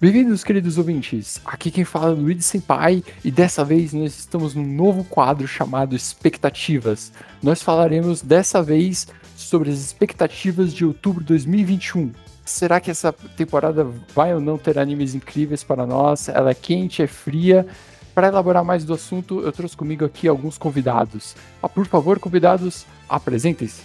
[0.00, 1.38] Bem-vindos, queridos ouvintes.
[1.44, 5.94] Aqui quem fala é Luiz Senpai e dessa vez nós estamos num novo quadro chamado
[5.94, 7.12] Expectativas.
[7.42, 12.12] Nós falaremos dessa vez sobre as expectativas de outubro de 2021.
[12.46, 16.30] Será que essa temporada vai ou não ter animes incríveis para nós?
[16.30, 17.66] Ela é quente, é fria?
[18.14, 21.36] Para elaborar mais do assunto, eu trouxe comigo aqui alguns convidados.
[21.62, 23.82] Ah, por favor, convidados, apresentem-se.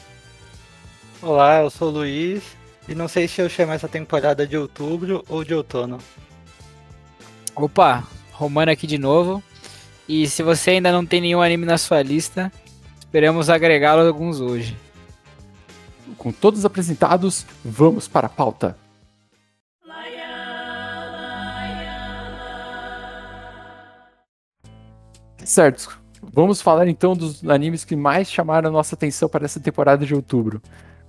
[1.22, 2.55] Olá, eu sou o Luiz
[2.88, 5.98] e não sei se eu chamo essa temporada de outubro ou de outono.
[7.56, 9.42] Opa, Romano aqui de novo.
[10.08, 12.52] E se você ainda não tem nenhum anime na sua lista,
[13.00, 14.78] esperamos agregá-lo alguns hoje.
[16.18, 18.78] Com todos apresentados, vamos para a pauta.
[25.44, 30.06] Certo, vamos falar então dos animes que mais chamaram a nossa atenção para essa temporada
[30.06, 30.62] de outubro.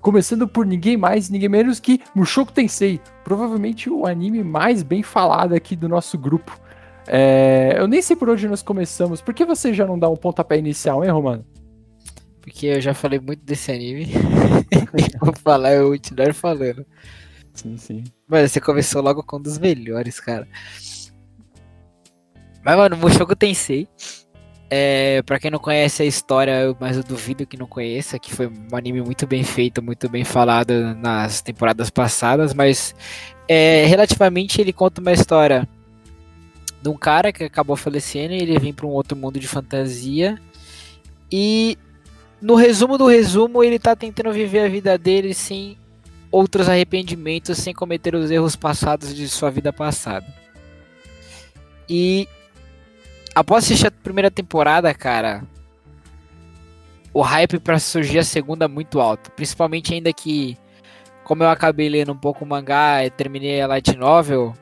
[0.06, 5.52] Começando por ninguém mais, ninguém menos que Mushoku Tensei, provavelmente o anime mais bem falado
[5.52, 6.56] aqui do nosso grupo.
[7.08, 9.20] É, eu nem sei por onde nós começamos.
[9.20, 11.44] Por que você já não dá um pontapé inicial, hein, Romano?
[12.40, 14.12] Porque eu já falei muito desse anime.
[15.20, 16.86] Vou falar, eu vou continuar falando.
[17.52, 18.04] Sim, sim.
[18.28, 20.46] Mas você começou logo com um dos melhores, cara.
[22.64, 23.88] Mas, mano, Mushoku Tensei
[24.68, 28.48] é, para quem não conhece a história, mas eu duvido que não conheça, que foi
[28.48, 32.94] um anime muito bem feito, muito bem falado nas temporadas passadas, mas
[33.48, 35.68] é, relativamente ele conta uma história
[36.82, 40.38] de um cara que acabou falecendo e ele vem para um outro mundo de fantasia
[41.30, 41.78] e
[42.40, 45.78] no resumo do resumo ele tá tentando viver a vida dele sem
[46.30, 50.26] outros arrependimentos, sem cometer os erros passados de sua vida passada.
[51.88, 52.28] E
[53.36, 55.44] após assistir a primeira temporada, cara,
[57.12, 59.30] o hype para surgir a segunda é muito alto.
[59.32, 60.56] Principalmente ainda que,
[61.22, 64.54] como eu acabei lendo um pouco o mangá e terminei a light novel,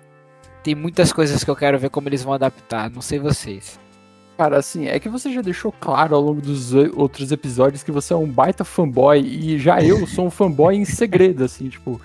[0.65, 2.91] tem muitas coisas que eu quero ver como eles vão adaptar.
[2.91, 3.79] Não sei vocês.
[4.37, 8.13] Cara, assim, é que você já deixou claro ao longo dos outros episódios que você
[8.13, 12.01] é um baita fanboy e já eu sou um fanboy em segredo, assim, tipo.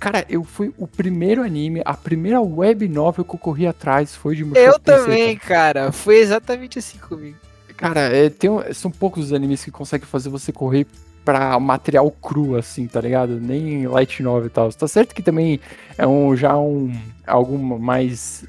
[0.00, 4.34] Cara, eu fui o primeiro anime, a primeira web novel que eu corri atrás foi
[4.34, 5.92] de Mushoku Eu também, cara.
[5.92, 7.36] Foi exatamente assim comigo.
[7.76, 10.86] Cara, é, tem, são poucos os animes que conseguem fazer você correr
[11.24, 13.40] pra material cru, assim, tá ligado?
[13.40, 14.70] Nem light novel e tal.
[14.72, 15.58] Tá certo que também
[15.96, 16.92] é um, já um
[17.26, 18.44] algo mais,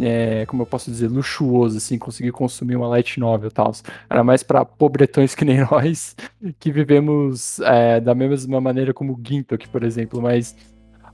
[0.00, 3.72] é, como eu posso dizer, luxuoso, assim, conseguir consumir uma light novel e tal.
[4.08, 6.14] Era mais para pobretões que nem nós,
[6.58, 10.54] que vivemos é, da mesma maneira como o Gintoki, por exemplo, mas...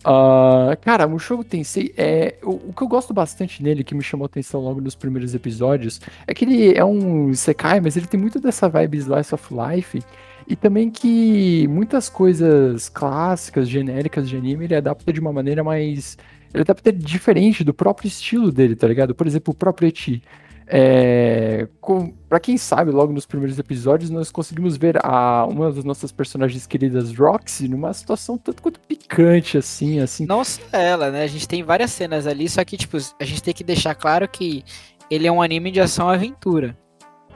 [0.05, 4.27] Uh, cara, Mushoku Tensei é o, o, que eu gosto bastante nele, que me chamou
[4.27, 8.39] atenção logo nos primeiros episódios, é que ele é um Sekai, mas ele tem muito
[8.39, 10.01] dessa vibe Slice of Life
[10.49, 16.17] e também que muitas coisas clássicas, genéricas de anime, ele adapta de uma maneira mais.
[16.55, 19.15] Ele adapta diferente do próprio estilo dele, tá ligado?
[19.15, 20.23] Por exemplo, o próprio Eti.
[20.69, 25.85] É, com, pra quem sabe, logo nos primeiros episódios, nós conseguimos ver a, uma das
[25.85, 30.27] nossas personagens queridas, Roxy, numa situação tanto quanto picante, assim, assim.
[30.27, 31.23] Não só ela, né?
[31.23, 34.29] A gente tem várias cenas ali, só que, tipo, a gente tem que deixar claro
[34.29, 34.65] que
[35.09, 36.77] ele é um anime de ação-aventura.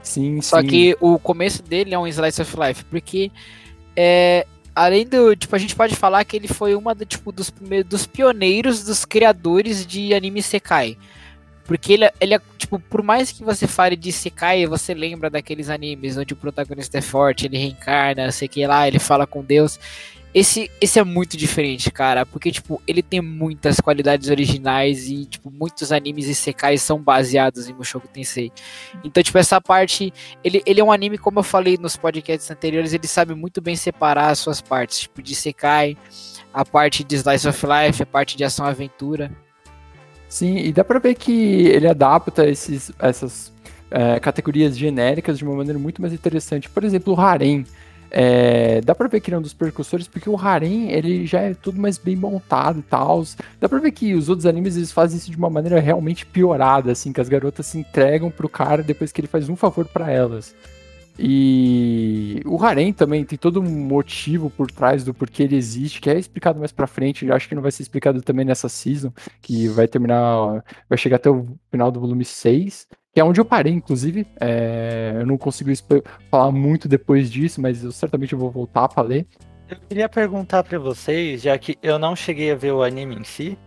[0.01, 0.67] Sim, Só sim.
[0.67, 3.31] que o começo dele é um slice of life, porque
[3.95, 4.45] é,
[4.75, 7.89] além do, tipo, a gente pode falar que ele foi uma do, tipo dos primeiros
[7.89, 10.97] dos pioneiros dos criadores de anime Sekai.
[11.65, 15.69] Porque ele, ele é, tipo, por mais que você fale de Sekai, você lembra daqueles
[15.69, 19.79] animes onde o protagonista é forte, ele reencarna, sei que lá, ele fala com Deus.
[20.33, 25.51] Esse, esse é muito diferente, cara, porque, tipo, ele tem muitas qualidades originais e, tipo,
[25.51, 28.49] muitos animes e secais são baseados em Mushoku Tensei.
[29.03, 32.93] Então, tipo, essa parte, ele, ele é um anime, como eu falei nos podcasts anteriores,
[32.93, 35.97] ele sabe muito bem separar as suas partes, tipo, de Sekai,
[36.53, 39.29] a parte de Slice of Life, a parte de ação-aventura.
[40.29, 43.51] Sim, e dá pra ver que ele adapta esses, essas
[43.91, 46.69] é, categorias genéricas de uma maneira muito mais interessante.
[46.69, 47.65] Por exemplo, o Harem.
[48.13, 51.39] É, dá pra ver que ele é um dos percussores, porque o harem, ele já
[51.39, 53.23] é tudo mais bem montado e tal.
[53.59, 56.91] Dá pra ver que os outros animes, eles fazem isso de uma maneira realmente piorada,
[56.91, 60.11] assim, que as garotas se entregam pro cara depois que ele faz um favor para
[60.11, 60.53] elas.
[61.17, 66.09] E o harem também tem todo um motivo por trás do porquê ele existe, que
[66.09, 67.25] é explicado mais pra frente.
[67.25, 71.17] Eu acho que não vai ser explicado também nessa season, que vai terminar, vai chegar
[71.17, 74.25] até o final do volume 6 que é onde eu parei, inclusive.
[74.39, 75.71] É, eu não consigo
[76.29, 79.27] falar muito depois disso, mas eu certamente vou voltar para ler.
[79.69, 83.23] Eu queria perguntar para vocês, já que eu não cheguei a ver o anime em
[83.23, 83.57] si,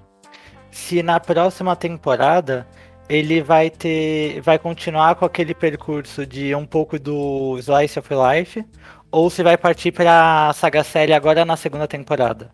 [0.71, 2.67] se na próxima temporada
[3.09, 8.65] ele vai ter, vai continuar com aquele percurso de um pouco do Slice of Life,
[9.11, 12.51] ou se vai partir para saga série agora na segunda temporada.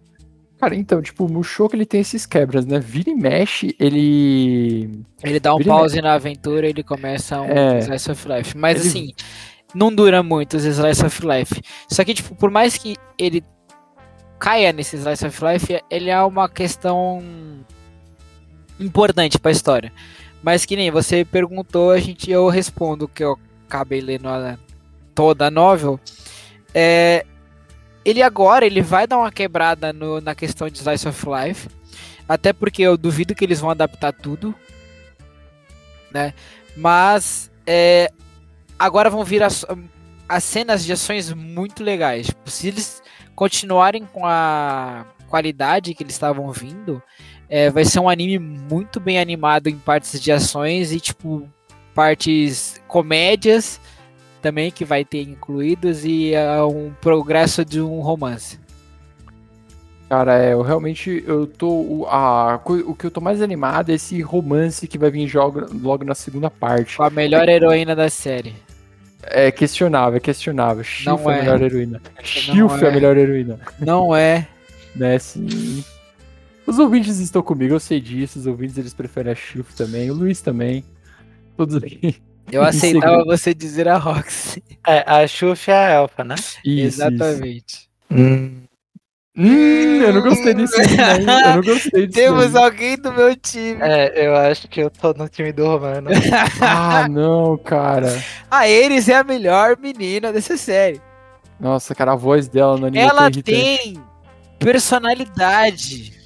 [0.60, 2.78] Cara, então, tipo, o Mushoku ele tem esses quebras, né?
[2.78, 5.02] Vira e mexe, ele.
[5.22, 7.78] Ele dá um Vira pause na aventura e ele começa um É.
[7.78, 8.58] Slice of Life.
[8.58, 9.12] Mas Ele- assim,
[9.74, 11.62] não dura muito os Slice of Life.
[11.88, 13.42] Só que, tipo, por mais que ele
[14.38, 17.22] caia nesse Slice of Life, ele é uma questão
[18.78, 19.92] importante pra história.
[20.42, 24.58] Mas que nem você perguntou, a gente eu respondo que eu acabei lendo a-
[25.14, 26.00] toda a novel.
[26.74, 27.24] É,
[28.04, 31.68] ele agora ele vai dar uma quebrada no- na questão de Slice of Life.
[32.28, 34.54] Até porque eu duvido que eles vão adaptar tudo.
[36.12, 36.32] Né?
[36.76, 38.10] Mas é,
[38.78, 39.64] agora vão vir as,
[40.28, 42.28] as cenas de ações muito legais.
[42.46, 43.02] Se eles
[43.34, 47.02] continuarem com a qualidade que eles estavam vindo,
[47.48, 51.48] é, vai ser um anime muito bem animado em partes de ações e tipo
[51.94, 53.80] partes comédias
[54.40, 58.58] também que vai ter incluídos e é, um progresso de um romance.
[60.08, 61.68] Cara, é, eu realmente eu tô.
[61.68, 65.66] O, a, o que eu tô mais animado é esse romance que vai vir jogo,
[65.80, 66.96] logo na segunda parte.
[66.96, 68.52] Com a melhor heroína da série.
[69.22, 70.82] É questionável, é questionável.
[70.82, 71.40] Shilf é a é.
[71.40, 72.02] melhor heroína.
[72.24, 72.86] Shilf é.
[72.86, 72.92] a é.
[72.92, 73.60] melhor heroína.
[73.78, 74.48] Não é.
[74.96, 75.84] Né, sim.
[76.66, 78.38] Os ouvintes estão comigo, eu sei disso.
[78.38, 80.10] Os ouvintes eles preferem a Shilf também.
[80.10, 80.84] O Luiz também.
[81.56, 82.16] Todos aqui.
[82.52, 84.62] Eu aceitava você dizer a Roxy.
[84.86, 86.34] É, a Xuxa é a elfa, né?
[86.64, 87.88] Isso, Exatamente.
[88.10, 88.60] Isso.
[89.42, 90.86] Hum, eu não gostei desse aí.
[90.96, 92.18] Eu não gostei disso.
[92.20, 92.62] Temos aí.
[92.64, 93.78] alguém do meu time.
[93.80, 96.10] É, eu acho que eu tô no time do Romano.
[96.60, 98.22] Ah, não, cara.
[98.50, 101.00] A Eris é a melhor menina dessa série.
[101.58, 103.42] Nossa, cara, a voz dela no anime é Ela irritante.
[103.42, 104.02] tem
[104.58, 106.19] personalidade.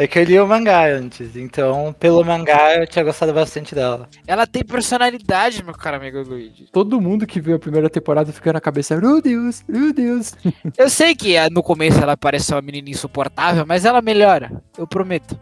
[0.00, 4.08] É que eu li o mangá antes, então pelo mangá eu tinha gostado bastante dela.
[4.26, 6.66] Ela tem personalidade, meu caro amigo Luigi.
[6.72, 10.32] Todo mundo que viu a primeira temporada fica na cabeça, meu Deus, meu Deus.
[10.78, 14.50] Eu sei que ah, no começo ela parece uma menina insuportável, mas ela melhora.
[14.78, 15.38] Eu prometo.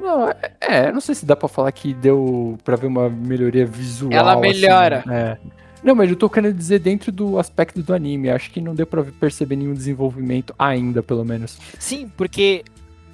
[0.00, 3.64] Não, é, é, não sei se dá pra falar que deu pra ver uma melhoria
[3.64, 4.12] visual.
[4.12, 5.04] Ela assim, melhora.
[5.08, 5.38] é.
[5.80, 8.30] Não, mas eu tô querendo dizer dentro do aspecto do anime.
[8.30, 11.58] Acho que não deu pra perceber nenhum desenvolvimento ainda, pelo menos.
[11.78, 12.64] Sim, porque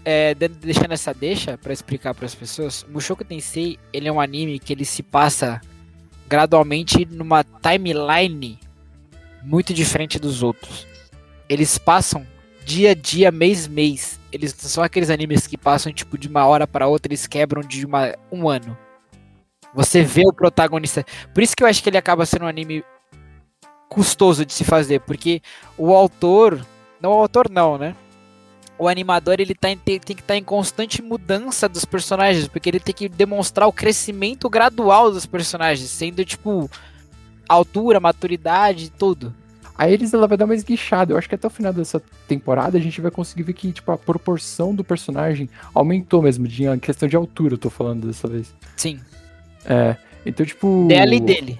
[0.04, 4.58] é, de- deixando essa deixa pra explicar pras pessoas, Mushoku Tensei ele é um anime
[4.58, 5.60] que ele se passa
[6.28, 8.58] gradualmente numa timeline
[9.42, 10.86] muito diferente dos outros.
[11.48, 12.26] Eles passam
[12.64, 14.20] dia a dia, mês mês.
[14.30, 17.86] Eles são aqueles animes que passam tipo de uma hora para outra, eles quebram de
[17.86, 18.76] uma, um ano.
[19.74, 21.04] Você vê o protagonista.
[21.32, 22.84] Por isso que eu acho que ele acaba sendo um anime
[23.88, 25.40] custoso de se fazer, porque
[25.78, 26.64] o autor,
[27.00, 27.96] não o autor não, né?
[28.78, 32.68] O animador ele tá em- tem, tem que estar em constante mudança dos personagens, porque
[32.68, 36.70] ele tem que demonstrar o crescimento gradual dos personagens, sendo tipo
[37.48, 39.34] altura, maturidade, tudo.
[39.76, 41.12] Aí eles ela vai dar uma esguichada.
[41.12, 43.90] Eu acho que até o final dessa temporada a gente vai conseguir ver que tipo,
[43.92, 48.26] a proporção do personagem aumentou mesmo, de, em questão de altura, eu tô falando dessa
[48.26, 48.52] vez.
[48.76, 48.98] Sim,
[49.64, 49.96] É.
[50.26, 50.86] Então, tipo.
[50.88, 51.58] dela e dele.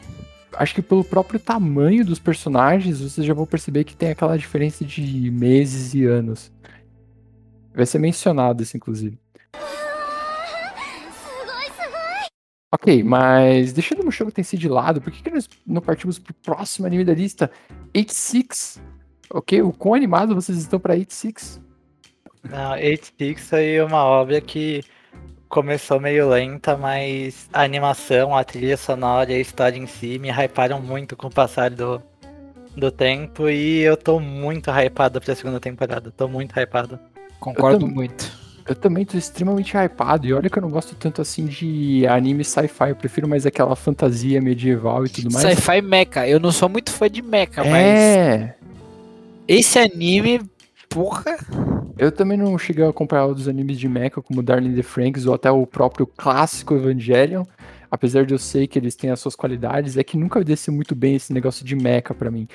[0.56, 4.85] acho que pelo próprio tamanho dos personagens, vocês já vão perceber que tem aquela diferença
[4.85, 6.50] de meses e anos.
[7.79, 9.17] Vai ser mencionado isso, inclusive.
[12.75, 16.35] Ok, mas deixando o Mushoku Tensei de lado, por que, que nós não partimos pro
[16.35, 17.49] próximo anime da lista?
[17.94, 18.82] 86.
[19.31, 21.61] Ok, o quão animado vocês estão pra 86?
[22.51, 24.82] Não, 86 foi uma obra que
[25.49, 30.31] começou meio lenta, mas a animação, a trilha sonora e a história em si me
[30.31, 32.03] hyparam muito com o passar do,
[32.77, 36.11] do tempo e eu tô muito hypado pra segunda temporada.
[36.11, 36.99] Tô muito hypado.
[37.39, 37.95] Concordo também.
[37.95, 38.39] muito.
[38.67, 42.45] Eu também tô extremamente hypado, e olha que eu não gosto tanto assim de anime
[42.45, 45.47] sci-fi, eu prefiro mais aquela fantasia medieval e tudo mais.
[45.47, 46.29] Sci-fi mecha.
[46.29, 48.55] Eu não sou muito fã de mecha, mas É,
[49.47, 50.43] esse anime,
[50.89, 51.39] porra.
[51.97, 55.25] Eu também não cheguei a acompanhar outros animes de mecha, como Darling in the Franks
[55.25, 57.45] ou até o próprio clássico Evangelion.
[57.91, 60.95] Apesar de eu sei que eles têm as suas qualidades, é que nunca desceu muito
[60.95, 62.47] bem esse negócio de mecha pra mim.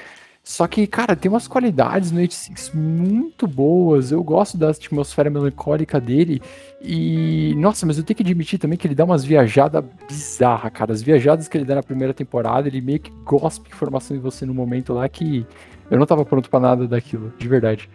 [0.44, 4.12] Só que, cara, tem umas qualidades no 86 muito boas.
[4.12, 6.42] Eu gosto da atmosfera melancólica dele.
[6.82, 10.92] E, nossa, mas eu tenho que admitir também que ele dá umas viajadas bizarras, cara.
[10.92, 14.46] As viajadas que ele dá na primeira temporada, ele meio que gospe informação em você
[14.46, 15.48] no momento lá que
[15.90, 17.90] eu não tava pronto pra nada daquilo, de verdade.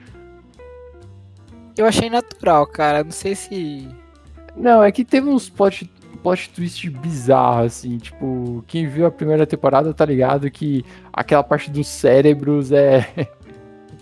[1.77, 3.05] Eu achei natural, cara.
[3.05, 3.87] Não sei se.
[4.57, 5.89] Não, é que teve uns plot,
[6.23, 11.71] plot twist bizarros, assim, tipo, quem viu a primeira temporada tá ligado que aquela parte
[11.71, 13.09] dos cérebros é.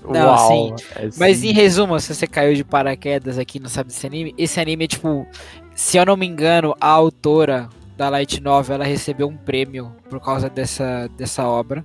[0.08, 0.76] Não, Uau!
[0.94, 1.48] é Mas assim.
[1.48, 4.84] em resumo, se você caiu de paraquedas aqui e não sabe desse anime, esse anime
[4.84, 5.26] é tipo,
[5.74, 10.20] se eu não me engano, a autora da Light Novel, ela recebeu um prêmio por
[10.20, 11.84] causa dessa, dessa obra.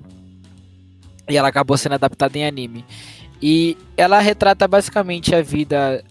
[1.27, 2.85] E ela acabou sendo adaptada em anime.
[3.41, 6.03] E ela retrata basicamente a vida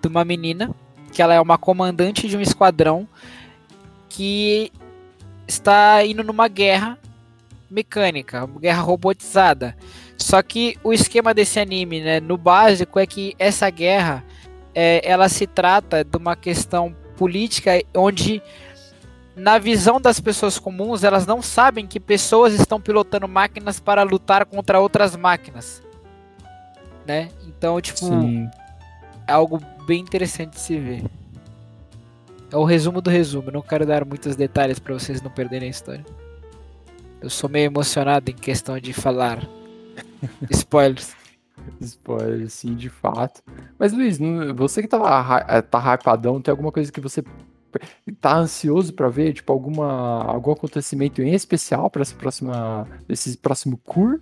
[0.00, 0.72] de uma menina
[1.12, 3.08] que ela é uma comandante de um esquadrão
[4.08, 4.70] que
[5.46, 6.98] está indo numa guerra
[7.70, 9.76] mecânica, uma guerra robotizada.
[10.16, 14.24] Só que o esquema desse anime, né, no básico, é que essa guerra
[14.74, 18.42] é, ela se trata de uma questão política onde
[19.36, 24.46] na visão das pessoas comuns, elas não sabem que pessoas estão pilotando máquinas para lutar
[24.46, 25.82] contra outras máquinas.
[27.04, 27.30] Né?
[27.46, 28.48] Então, tipo, Sim.
[29.26, 31.04] é algo bem interessante de se ver.
[32.54, 33.50] É o resumo do resumo.
[33.50, 36.06] Não quero dar muitos detalhes para vocês não perderem a história.
[37.20, 39.44] Eu sou meio emocionado em questão de falar
[40.48, 41.16] spoilers.
[41.80, 43.42] Spoilers, sim, de fato.
[43.76, 44.20] Mas, Luiz,
[44.54, 47.24] você que tava, eh, tá hypadão, tem alguma coisa que você
[48.20, 53.78] tá ansioso para ver, tipo, alguma, algum acontecimento em especial para essa próxima, esse próximo
[53.78, 54.20] cur?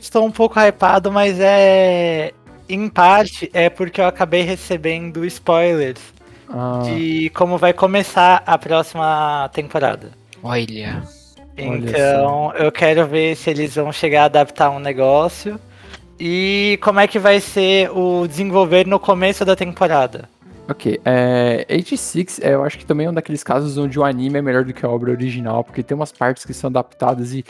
[0.00, 2.32] estou um pouco hypado, mas é
[2.66, 6.15] em parte é porque eu acabei recebendo spoilers
[6.48, 6.82] ah.
[6.84, 10.10] de como vai começar a próxima temporada.
[10.42, 11.02] Olha.
[11.56, 15.58] Então eu quero ver se eles vão chegar a adaptar um negócio
[16.20, 20.28] e como é que vai ser o desenvolver no começo da temporada.
[20.68, 24.38] Ok, é, 86 é, eu acho que também é um daqueles casos onde o anime
[24.38, 27.44] é melhor do que a obra original, porque tem umas partes que são adaptadas e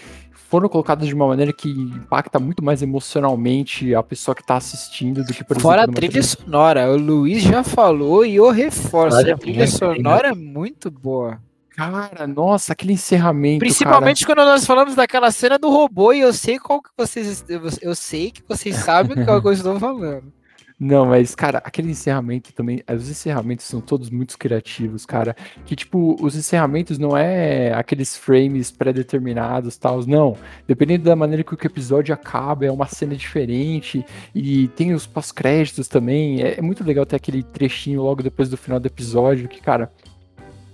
[0.48, 5.24] foram colocadas de uma maneira que impacta muito mais emocionalmente a pessoa que tá assistindo
[5.24, 5.94] do que, por Fora exemplo...
[5.94, 10.34] Fora a trilha sonora, o Luiz já falou e eu reforço, a trilha sonora é
[10.34, 11.40] muito boa.
[11.76, 13.58] Cara, nossa, aquele encerramento.
[13.58, 14.34] Principalmente cara.
[14.34, 17.44] quando nós falamos daquela cena do robô e eu sei qual que vocês.
[17.82, 20.32] Eu sei que vocês sabem qual que eu estou falando.
[20.78, 22.82] Não, mas, cara, aquele encerramento também.
[22.94, 25.34] Os encerramentos são todos muito criativos, cara.
[25.64, 30.04] Que, tipo, os encerramentos não é aqueles frames pré-determinados tal.
[30.06, 30.36] Não.
[30.68, 34.04] Dependendo da maneira que o episódio acaba, é uma cena diferente.
[34.34, 36.42] E tem os pós-créditos também.
[36.42, 39.48] É, é muito legal ter aquele trechinho logo depois do final do episódio.
[39.48, 39.90] Que, cara,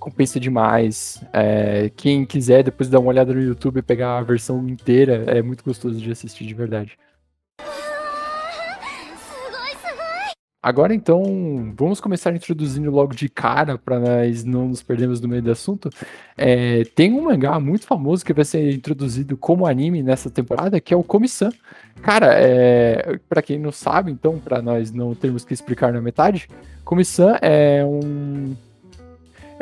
[0.01, 1.23] compensa demais.
[1.33, 5.41] É, quem quiser depois dar uma olhada no YouTube e pegar a versão inteira, é
[5.43, 6.99] muito gostoso de assistir de verdade.
[10.63, 15.43] Agora então, vamos começar introduzindo logo de cara, para nós não nos perdermos no meio
[15.43, 15.91] do assunto.
[16.37, 20.95] É, tem um mangá muito famoso que vai ser introduzido como anime nessa temporada, que
[20.95, 21.51] é o Komi-san.
[22.01, 26.49] Cara, é, para quem não sabe, então, para nós não termos que explicar na metade,
[26.85, 28.55] Komi-san é um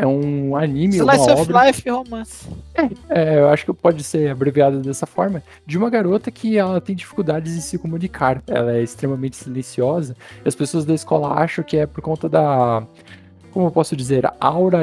[0.00, 1.66] é um anime, Slice uma of obra...
[1.66, 2.48] Life romance.
[2.74, 6.80] É, é, eu acho que pode ser abreviado dessa forma, de uma garota que ela
[6.80, 8.42] tem dificuldades em se comunicar.
[8.46, 12.82] Ela é extremamente silenciosa e as pessoas da escola acham que é por conta da
[13.50, 14.82] como eu posso dizer, aura,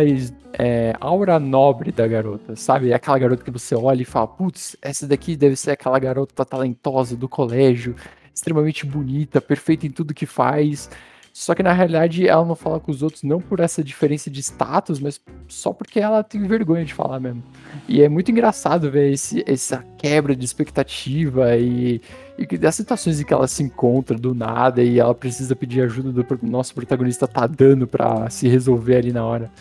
[0.59, 2.91] é, aura nobre da garota, sabe?
[2.91, 6.43] É aquela garota que você olha e fala, putz, essa daqui deve ser aquela garota
[6.43, 7.95] talentosa do colégio,
[8.35, 10.89] extremamente bonita, perfeita em tudo que faz.
[11.37, 14.39] Só que na realidade ela não fala com os outros não por essa diferença de
[14.39, 17.43] status, mas só porque ela tem vergonha de falar mesmo.
[17.87, 22.01] E é muito engraçado ver esse, essa quebra de expectativa e,
[22.39, 26.11] e das situações em que ela se encontra do nada e ela precisa pedir ajuda
[26.11, 29.51] do nosso protagonista tá dando para se resolver ali na hora.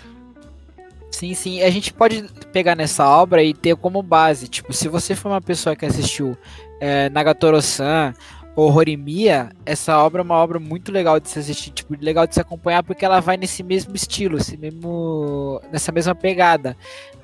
[1.11, 1.62] Sim, sim.
[1.62, 5.42] A gente pode pegar nessa obra e ter como base, tipo, se você for uma
[5.42, 6.38] pessoa que assistiu
[6.80, 8.14] é, Nagatoro-san
[8.56, 12.32] o Horimiya, essa obra é uma obra muito legal de se assistir, tipo, legal de
[12.34, 16.75] se acompanhar, porque ela vai nesse mesmo estilo, esse mesmo, nessa mesma pegada.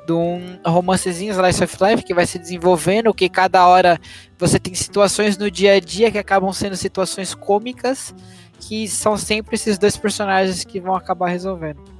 [0.06, 3.98] De um romancezinho Slice of Life que vai se desenvolvendo, que cada hora
[4.38, 8.14] você tem situações no dia a dia que acabam sendo situações cômicas,
[8.60, 11.91] que são sempre esses dois personagens que vão acabar resolvendo.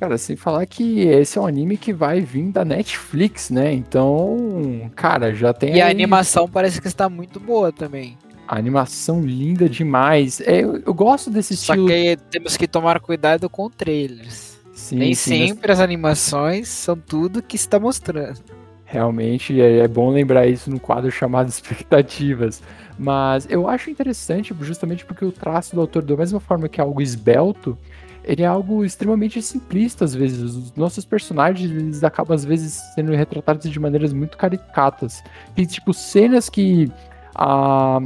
[0.00, 3.70] Cara, sem falar que esse é um anime que vai vir da Netflix, né?
[3.70, 5.72] Então, cara, já tem.
[5.72, 5.82] E aí...
[5.82, 8.16] a animação parece que está muito boa também.
[8.48, 10.40] A animação linda demais.
[10.40, 11.86] É, eu, eu gosto desse estilo.
[11.86, 14.58] Só que temos que tomar cuidado com trailers.
[14.72, 15.78] Sim, Nem sim, sempre mas...
[15.78, 18.40] as animações são tudo que está mostrando.
[18.86, 22.62] Realmente é, é bom lembrar isso no quadro chamado Expectativas.
[22.98, 26.84] Mas eu acho interessante justamente porque o traço do autor, da mesma forma que é
[26.84, 27.76] algo esbelto,
[28.24, 30.40] ele é algo extremamente simplista às vezes.
[30.40, 35.22] Os nossos personagens, eles acabam às vezes sendo retratados de maneiras muito caricatas.
[35.54, 36.90] Tem tipo cenas que
[37.34, 38.00] a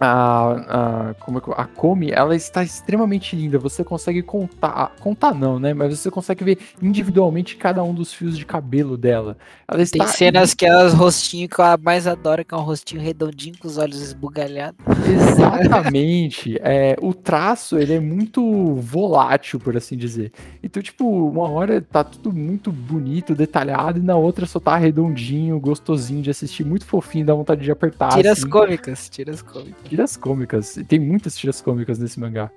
[0.00, 3.58] a, a, como é, a Komi, ela está extremamente linda.
[3.58, 5.74] Você consegue contar, contar não, né?
[5.74, 9.36] Mas você consegue ver individualmente cada um dos fios de cabelo dela.
[9.68, 10.04] Ela está...
[10.04, 13.68] Tem cenas que elas rostinho que eu mais adoro, que é um rostinho redondinho com
[13.68, 14.78] os olhos esbugalhados.
[15.06, 16.58] Exatamente.
[16.64, 20.32] é, o traço, ele é muito volátil, por assim dizer.
[20.62, 25.60] Então, tipo, uma hora tá tudo muito bonito, detalhado, e na outra só tá redondinho,
[25.60, 28.14] gostosinho de assistir, muito fofinho, dá vontade de apertar.
[28.14, 28.42] Tira assim.
[28.42, 29.89] as cômicas, tira as cômicas.
[29.90, 30.76] Tiras cômicas.
[30.76, 32.50] E tem muitas tiras cômicas nesse mangá.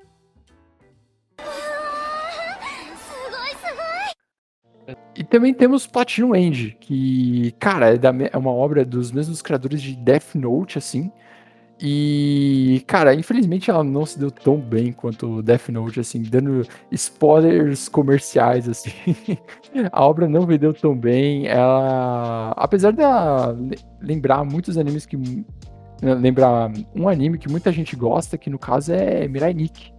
[5.16, 9.82] E também temos Platinum End, que, cara, é, da, é uma obra dos mesmos criadores
[9.82, 11.12] de Death Note, assim.
[11.80, 17.90] E, cara, infelizmente ela não se deu tão bem quanto Death Note, assim, dando spoilers
[17.90, 18.92] comerciais, assim.
[19.92, 21.48] a obra não vendeu tão bem.
[21.48, 23.02] Ela, apesar de
[24.02, 25.18] lembrar muitos animes que.
[26.04, 29.94] Lembrar um anime que muita gente gosta, que no caso é Mirai Nikki.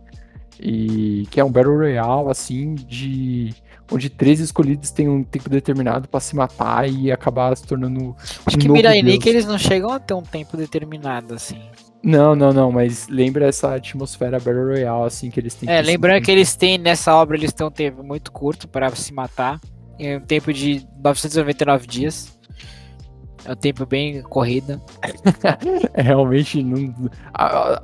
[0.60, 3.52] E que é um Battle Royale, assim, de
[3.90, 8.14] onde três escolhidos têm um tempo determinado para se matar e acabar se tornando.
[8.46, 11.60] Acho um que Mirai Nikki eles não chegam a ter um tempo determinado, assim.
[12.02, 15.70] Não, não, não, mas lembra essa atmosfera Battle Royale, assim, que eles têm.
[15.70, 19.12] É, lembrando que eles têm, nessa obra, eles têm um tempo muito curto para se
[19.12, 19.58] matar.
[19.98, 22.38] Em um tempo de 999 dias.
[23.44, 24.80] É um tempo bem corrida.
[25.92, 26.78] é, realmente não.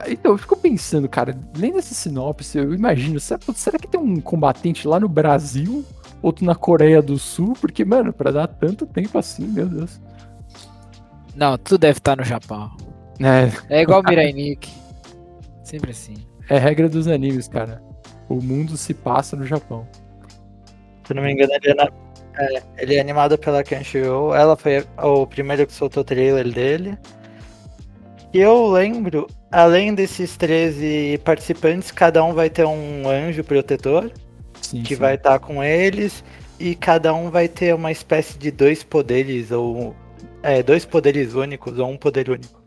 [0.09, 4.21] Então, eu fico pensando, cara, nem nessa sinopse, eu imagino, será, será que tem um
[4.21, 5.85] combatente lá no Brasil?
[6.23, 7.55] Outro na Coreia do Sul?
[7.61, 10.01] Porque, mano, pra dar tanto tempo assim, meu Deus.
[11.35, 12.71] Não, tudo deve estar no Japão.
[13.21, 14.73] É, é igual Mirai Nikki.
[15.63, 16.15] Sempre assim.
[16.49, 17.83] É regra dos animes, cara.
[18.29, 19.87] O mundo se passa no Japão.
[21.05, 21.89] Se não me engano, ele é na,
[22.41, 24.35] é, ele é animado pela Crunchyroll.
[24.35, 26.97] Ela foi o primeiro que soltou o trailer dele.
[28.33, 34.11] E eu lembro, além desses 13 participantes, cada um vai ter um anjo protetor
[34.63, 35.01] sim, que sim.
[35.01, 36.25] vai estar tá com eles.
[36.59, 39.95] E cada um vai ter uma espécie de dois poderes, ou.
[40.43, 42.60] É, dois poderes únicos, ou um poder único.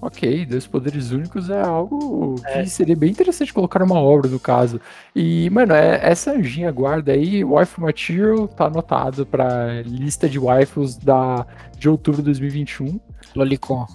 [0.00, 2.62] Ok, dois poderes únicos é algo é.
[2.62, 4.80] que seria bem interessante colocar numa obra, no caso.
[5.14, 10.96] E, mano, é, essa anjinha guarda aí, Wife Material, tá anotado pra lista de waifus
[10.96, 11.44] da,
[11.76, 13.00] de outubro de 2021.
[13.34, 13.86] Lolicon.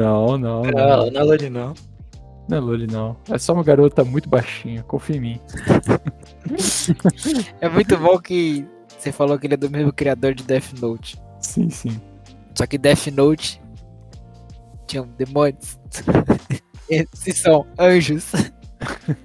[0.00, 0.62] Não, não.
[0.62, 1.74] Não, não, não é Loli, não.
[2.48, 3.16] Não é Loli, não.
[3.30, 5.40] É só uma garota muito baixinha, confia em mim.
[7.60, 8.66] é muito bom que
[8.98, 11.16] você falou que ele é do mesmo criador de Death Note.
[11.38, 12.00] Sim, sim.
[12.54, 13.62] Só que Death Note
[14.94, 15.78] tinham demônios.
[16.88, 18.30] Esses são anjos.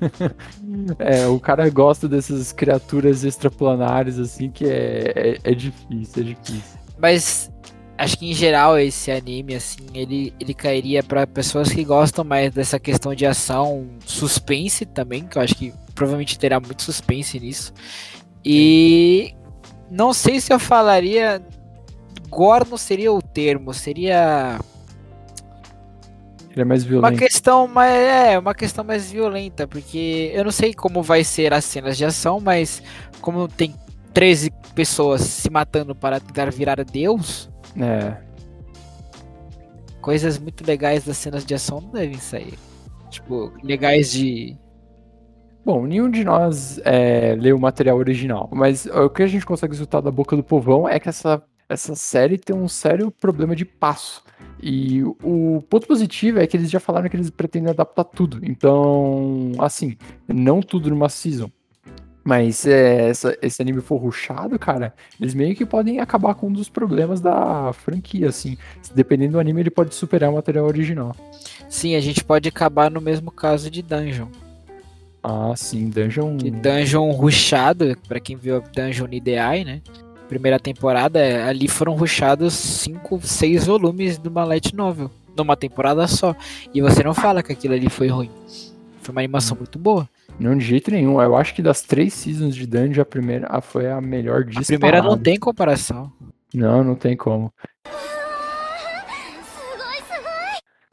[0.98, 6.80] é, o cara gosta dessas criaturas extraplanares, assim, que é, é, é, difícil, é difícil.
[6.98, 7.52] Mas
[7.98, 12.54] acho que em geral esse anime, assim, ele, ele cairia para pessoas que gostam mais
[12.54, 17.74] dessa questão de ação, suspense também, que eu acho que provavelmente terá muito suspense nisso.
[18.44, 19.36] E
[19.92, 21.42] não sei se eu falaria.
[22.30, 24.60] Gore não seria o termo, seria
[26.52, 27.12] ele é mais violento.
[27.12, 31.54] Uma questão mais, é, uma questão mais violenta, porque eu não sei como vai ser
[31.54, 32.82] as cenas de ação, mas
[33.22, 33.76] como tem
[34.14, 37.50] 13 pessoas se matando para tentar virar Deus.
[37.80, 38.18] É.
[40.02, 42.58] Coisas muito legais das cenas de ação não devem sair.
[43.10, 44.58] Tipo, legais de.
[45.66, 49.74] Bom, nenhum de nós é, leu o material original, mas o que a gente consegue
[49.74, 53.66] escutar da boca do povão é que essa, essa série tem um sério problema de
[53.66, 54.24] passo.
[54.62, 58.40] E o ponto positivo é que eles já falaram que eles pretendem adaptar tudo.
[58.44, 59.96] Então, assim,
[60.28, 61.50] não tudo numa season.
[62.24, 66.54] Mas se essa, esse anime for ruxado, cara, eles meio que podem acabar com um
[66.54, 68.58] dos problemas da franquia, assim.
[68.94, 71.16] Dependendo do anime, ele pode superar o material original.
[71.70, 74.28] Sim, a gente pode acabar no mesmo caso de Dungeon.
[75.24, 76.38] Ah, sim, Dungeon.
[76.38, 79.82] De Dungeon ruxado, para quem viu Dungeon Ideai, né?
[80.30, 86.08] Primeira temporada, é, ali foram ruxados 5, 6 volumes do uma light novel, numa temporada
[86.08, 86.36] só.
[86.72, 88.30] E você não fala que aquilo ali foi ruim.
[89.02, 90.08] Foi uma animação muito boa.
[90.40, 91.20] Não, de jeito nenhum.
[91.20, 94.76] Eu acho que das três seasons de Dungeon, a primeira foi a melhor disparada.
[94.76, 96.14] A primeira não tem comparação.
[96.54, 97.52] Não, não tem como.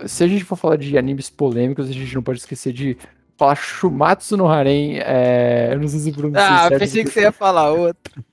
[0.07, 2.97] Se a gente for falar de animes polêmicos, a gente não pode esquecer de
[3.37, 4.99] falar Shumatsu no Harem.
[4.99, 5.71] É...
[5.73, 8.25] Eu não sei se pronuncia Ah, certo, pensei que você ia falar outro.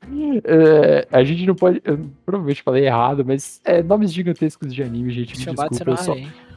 [0.44, 1.82] É, a gente não pode.
[1.84, 5.38] Eu provavelmente falei errado, mas é nomes gigantescos de anime, gente.
[5.38, 5.92] Me Shumatsu desculpa.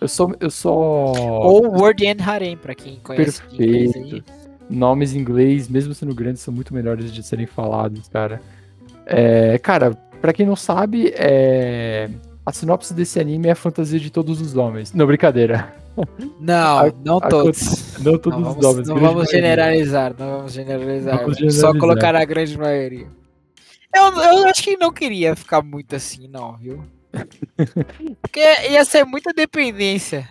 [0.01, 0.31] Eu só, eu só.
[0.41, 0.73] Eu só.
[0.73, 3.43] Ou Word and Harem, pra quem conhece.
[3.43, 4.25] Perfeito.
[4.69, 8.41] Nomes em inglês, mesmo sendo grandes, são muito melhores de serem falados, cara.
[9.07, 12.11] É, cara, pra quem não sabe, é...
[12.45, 14.93] a sinopse desse anime é a fantasia de todos os homens.
[14.93, 15.73] Não, brincadeira.
[16.41, 17.99] Não, a, não todos.
[17.99, 18.89] Não todos não vamos, os homens.
[18.89, 21.19] Não vamos generalizar, não vamos generalizar.
[21.19, 21.73] Vamos generalizar.
[21.73, 23.07] Só colocar a grande maioria.
[23.95, 26.85] Eu, eu acho que não queria ficar muito assim, não, viu?
[28.21, 30.29] Porque ia ser muita dependência.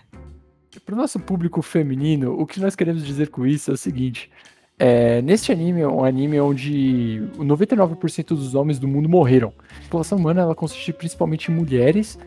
[0.86, 4.30] Para o nosso público feminino, o que nós queremos dizer com isso é o seguinte:
[4.78, 9.54] é, neste anime, é um anime onde 99% dos homens do mundo morreram.
[9.80, 12.19] A população humana ela consiste principalmente em mulheres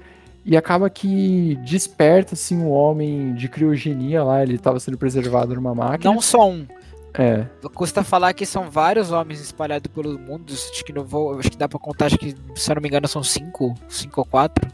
[0.48, 5.74] e acaba que desperta assim um homem de criogenia lá, ele estava sendo preservado numa
[5.74, 6.10] máquina.
[6.10, 6.66] Não só um.
[7.12, 7.44] É.
[7.74, 10.50] Custa falar que são vários homens espalhados pelo mundo.
[10.50, 11.38] Acho que não vou.
[11.38, 13.74] Acho que dá pra contar, acho que, se eu não me engano, são cinco.
[13.90, 14.66] Cinco ou quatro.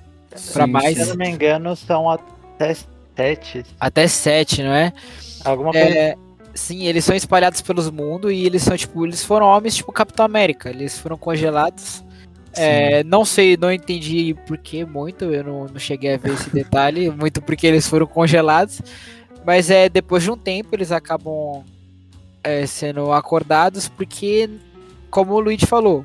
[0.52, 0.96] Pra Sim, mais.
[0.96, 2.76] Se eu não me engano, são até
[3.16, 3.64] sete.
[3.80, 4.92] Até sete, não é?
[5.44, 5.88] Alguma coisa.
[5.88, 6.16] É,
[6.54, 10.24] sim, eles são espalhados pelos mundo e eles são, tipo, eles foram homens tipo Capitão
[10.24, 10.70] América.
[10.70, 12.04] Eles foram congelados.
[12.56, 16.50] É, não sei, não entendi por que muito, eu não, não cheguei a ver esse
[16.50, 18.80] detalhe, muito porque eles foram congelados.
[19.44, 21.64] Mas é depois de um tempo eles acabam
[22.42, 24.48] é, sendo acordados porque,
[25.10, 26.04] como o Luigi falou,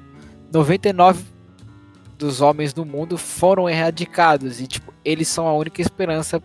[0.51, 1.23] 99
[2.17, 6.41] dos homens do mundo foram erradicados e tipo, eles são a única esperança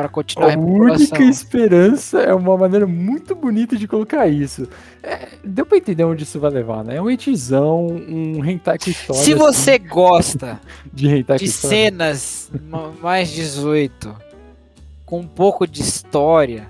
[0.00, 4.66] para continuar a A única esperança é uma maneira muito bonita de colocar isso.
[5.02, 6.96] É, deu pra entender onde isso vai levar, né?
[6.96, 9.22] É um etizão, um hentai com história.
[9.22, 10.60] Se assim, você gosta
[10.92, 14.14] de hentai de cenas ma- mais 18,
[15.04, 16.66] com um pouco de história.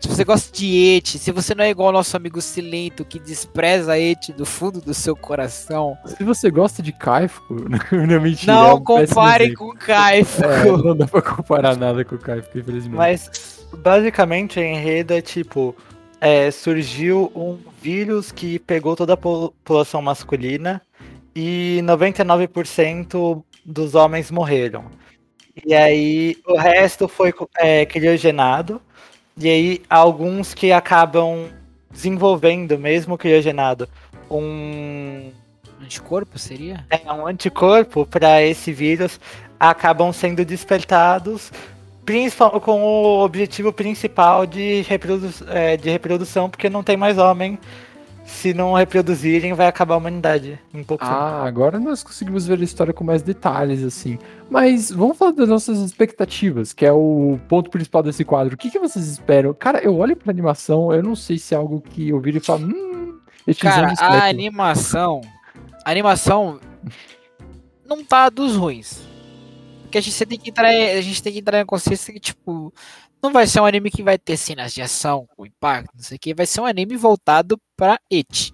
[0.00, 3.18] Se você gosta de Eti, se você não é igual ao nosso amigo Silento, que
[3.18, 7.54] despreza Eti do fundo do seu coração, Se você gosta de Kaifuku,
[7.92, 8.52] não é mentira.
[8.52, 10.44] é não um péssimo compare com Kaifu.
[10.44, 12.96] É, não dá pra comparar nada com o Kaifuku, infelizmente.
[12.96, 15.76] Mas basicamente o enredo é tipo.
[16.20, 20.80] é, surgiu um vírus que pegou toda a população masculina
[21.34, 24.86] e 99% dos homens morreram.
[25.66, 28.80] E aí o resto foi é, criogenado.
[29.36, 31.48] E aí alguns que acabam
[31.90, 33.88] desenvolvendo, mesmo criogenado,
[34.30, 35.30] um
[35.82, 36.84] Anticorpo seria?
[36.90, 39.18] é, um anticorpo para esse vírus
[39.58, 41.50] acabam sendo despertados
[42.04, 47.58] principal, com o objetivo principal de, reprodu é, de reprodução, porque não tem mais homem.
[48.30, 51.14] Se não reproduzirem, vai acabar a humanidade em pouco tempo.
[51.14, 54.18] Ah, agora nós conseguimos ver a história com mais detalhes, assim.
[54.48, 58.54] Mas vamos falar das nossas expectativas, que é o ponto principal desse quadro.
[58.54, 59.52] O que, que vocês esperam?
[59.52, 62.40] Cara, eu olho pra animação, eu não sei se é algo que eu viro e
[62.40, 63.18] falo, hum,
[63.58, 65.20] Cara, exame a secreto." animação.
[65.84, 66.60] A animação
[67.86, 69.02] não tá dos ruins.
[69.82, 72.20] Porque a gente você tem que entrar, a gente tem que entrar em consciência que,
[72.20, 72.72] tipo,
[73.22, 76.16] não vai ser um anime que vai ter cenas de ação com impacto, não sei
[76.16, 78.52] o que, vai ser um anime voltado pra et.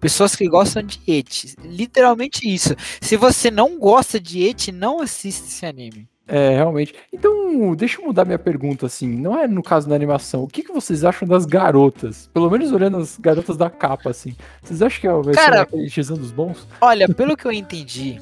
[0.00, 1.54] Pessoas que gostam de et.
[1.62, 2.74] Literalmente isso.
[3.02, 6.08] Se você não gosta de et, não assista esse anime.
[6.26, 6.94] É, realmente.
[7.12, 9.08] Então, deixa eu mudar minha pergunta, assim.
[9.08, 10.44] Não é no caso da animação.
[10.44, 12.30] O que, que vocês acham das garotas?
[12.32, 14.34] Pelo menos olhando as garotas da capa, assim.
[14.62, 16.66] Vocês acham que é vai Cara- dos bons?
[16.80, 18.20] Olha, pelo que eu entendi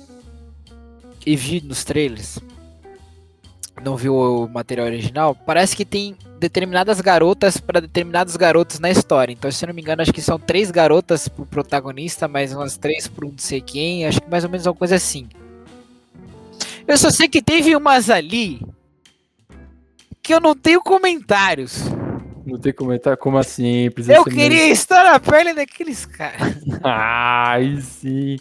[1.26, 2.38] e vi nos trailers,
[3.82, 9.32] não vi o material original, parece que tem determinadas garotas para determinados garotos na história.
[9.32, 12.76] Então, se eu não me engano, acho que são três garotas pro protagonista, mais umas
[12.76, 14.06] três pro não sei quem.
[14.06, 15.28] Acho que mais ou menos uma coisa assim.
[16.86, 18.60] Eu só sei que teve umas ali
[20.22, 21.84] que eu não tenho comentários.
[22.46, 23.18] Não tem comentário.
[23.18, 23.90] Como assim?
[23.90, 26.54] Precisa Eu queria estar na pele daqueles caras.
[26.82, 28.38] Ai, sim.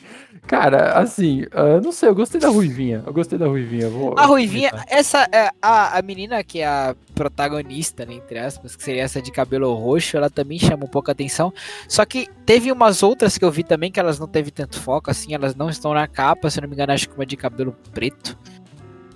[0.47, 3.03] Cara, assim, ah, não sei, eu gostei da Ruivinha.
[3.05, 3.89] Eu gostei da Ruivinha.
[3.89, 8.75] Vou, A Ruivinha, essa é a, a menina que é a protagonista, né, entre aspas,
[8.75, 11.53] que seria essa de cabelo roxo, ela também chama um pouco a atenção.
[11.87, 15.11] Só que teve umas outras que eu vi também que elas não teve tanto foco,
[15.11, 17.35] assim, elas não estão na capa, se eu não me engano, acho que uma de
[17.35, 18.37] cabelo preto.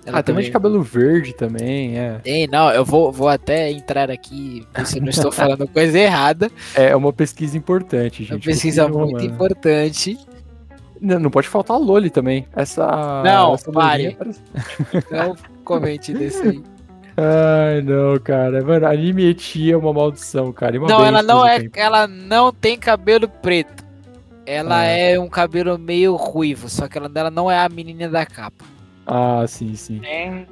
[0.04, 2.18] Ela Ah, tem uma de cabelo verde também, é.
[2.24, 6.50] Tem, não, eu vou, vou até entrar aqui, se eu não estou falando coisa errada.
[6.74, 8.44] É uma pesquisa importante, É uma gente.
[8.44, 10.18] pesquisa muito importante.
[11.02, 12.46] Não, não pode faltar a Loli também.
[12.54, 12.86] Essa.
[13.24, 14.02] Não, essa pare.
[14.04, 14.40] loirinha parece-
[15.10, 16.62] Não comente desse aí.
[17.16, 18.62] Ai, não, cara.
[18.64, 20.76] Mano, anime Eti é uma maldição, cara.
[20.76, 21.60] e uma Não, ela não é.
[21.60, 21.78] tempo.
[21.78, 23.82] Ela não tem cabelo preto.
[24.46, 24.84] Ela Ah.
[24.84, 28.64] é um cabelo meio ruivo, só que ela, ela não é a menina da capa.
[29.06, 29.98] Ah, sim, sim.
[30.00, 30.46] Tem-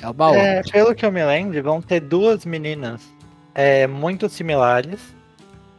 [0.00, 0.42] É uma outra.
[0.42, 3.02] é, pelo que eu me lembro, vão ter duas meninas
[3.54, 5.00] é, muito similares.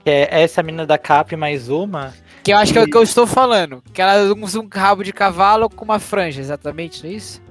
[0.03, 2.13] Que é essa menina da Cap mais uma.
[2.43, 3.83] Que eu acho que é o que eu estou falando.
[3.93, 7.41] Que ela usa um rabo de cavalo com uma franja, exatamente, não é isso?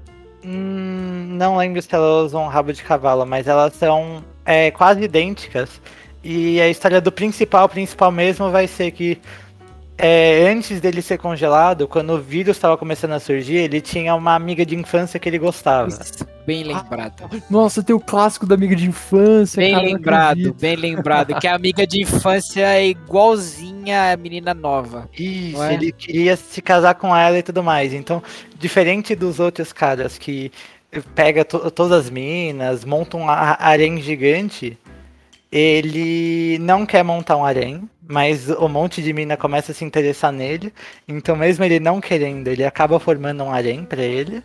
[0.44, 5.80] Hum, não lembro se elas usam rabo de cavalo, mas elas são é, quase idênticas.
[6.24, 9.20] E a história do principal, principal mesmo, vai ser que
[9.96, 14.34] é, antes dele ser congelado, quando o vírus estava começando a surgir, ele tinha uma
[14.34, 15.88] amiga de infância que ele gostava.
[15.88, 17.30] Isso, bem lembrado.
[17.48, 19.60] Nossa, tem o clássico da amiga de infância.
[19.60, 21.38] Bem cara, lembrado, bem lembrado.
[21.38, 25.08] Que a amiga de infância é igualzinha a menina nova.
[25.16, 25.74] Isso, é?
[25.74, 27.94] ele queria se casar com ela e tudo mais.
[27.94, 28.20] Então,
[28.58, 30.50] diferente dos outros caras que
[31.14, 34.76] pega to- todas as minas, monta um harém gigante,
[35.52, 40.32] ele não quer montar um harém, mas um monte de mina começa a se interessar
[40.32, 40.72] nele.
[41.06, 44.42] Então, mesmo ele não querendo, ele acaba formando um harém pra ele.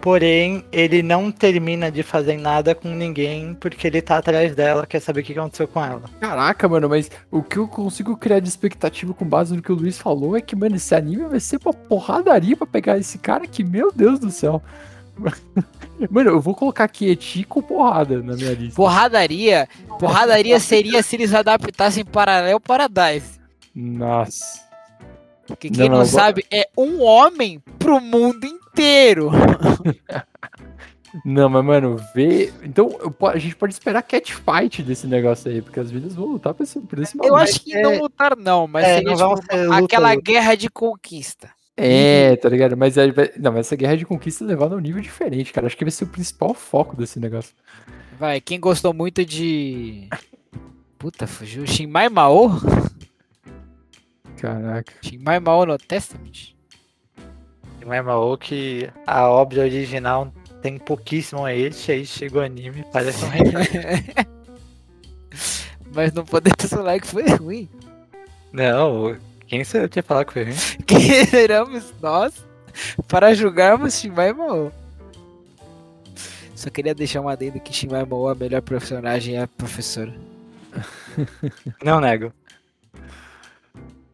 [0.00, 5.00] Porém, ele não termina de fazer nada com ninguém porque ele tá atrás dela, quer
[5.00, 6.02] saber o que aconteceu com ela.
[6.20, 9.74] Caraca, mano, mas o que eu consigo criar de expectativa com base no que o
[9.74, 13.46] Luiz falou é que, mano, esse anime vai ser uma porradaria pra pegar esse cara
[13.46, 14.62] que, meu Deus do céu.
[16.10, 18.76] Mano, eu vou colocar aqui Eti com porrada na minha lista.
[18.76, 19.66] Porradaria.
[19.98, 23.40] Porradaria seria se eles adaptassem Paralelo Paradise.
[23.74, 24.66] Nossa.
[25.46, 28.65] Porque quem não, não sabe é um homem pro mundo inteiro.
[31.24, 32.52] Não, mas, mano, vê.
[32.62, 36.52] Então, eu, a gente pode esperar catfight desse negócio aí, porque as vidas vão lutar
[36.52, 37.82] por esse, por esse Eu acho que é...
[37.82, 41.48] não lutar, não, mas é, seria não tipo, aquela guerra de conquista.
[41.76, 42.76] É, tá ligado?
[42.76, 43.06] Mas, é,
[43.38, 45.66] não, mas essa guerra de conquista é levada a um nível diferente, cara.
[45.66, 47.54] Acho que vai ser o principal foco desse negócio.
[48.18, 50.08] Vai, quem gostou muito de.
[50.98, 51.66] Puta, fugiu.
[51.66, 52.50] Shinmai Mao?
[54.38, 54.92] Caraca.
[55.02, 56.55] Shinmai Mao no Testament?
[57.86, 63.28] Shinmai Mao que a obra original tem pouquíssimo eixo, aí chegou o anime, parece um
[65.94, 67.68] Mas não podemos falar que foi ruim.
[68.52, 70.56] Não, quem você tinha falar que foi ruim?
[70.84, 72.44] Queremos nós
[73.06, 74.72] para julgarmos Shinmai Mao.
[76.56, 80.12] Só queria deixar uma adendo que Shinmai Mao, a melhor personagem é a professora.
[81.84, 82.32] Não nego.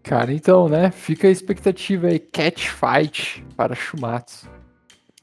[0.03, 0.91] Cara, então, né?
[0.91, 4.49] Fica a expectativa aí, Catfight para Shumatsu.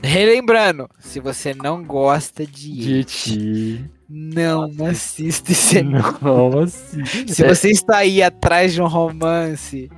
[0.01, 5.99] Relembrando, se você não gosta de, de ti, não assista esse Não
[6.63, 7.33] assista.
[7.33, 9.91] Se você está aí atrás de um romance,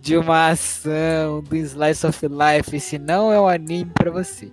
[0.00, 4.50] de uma ação, do Slice of Life, esse não é um anime para você.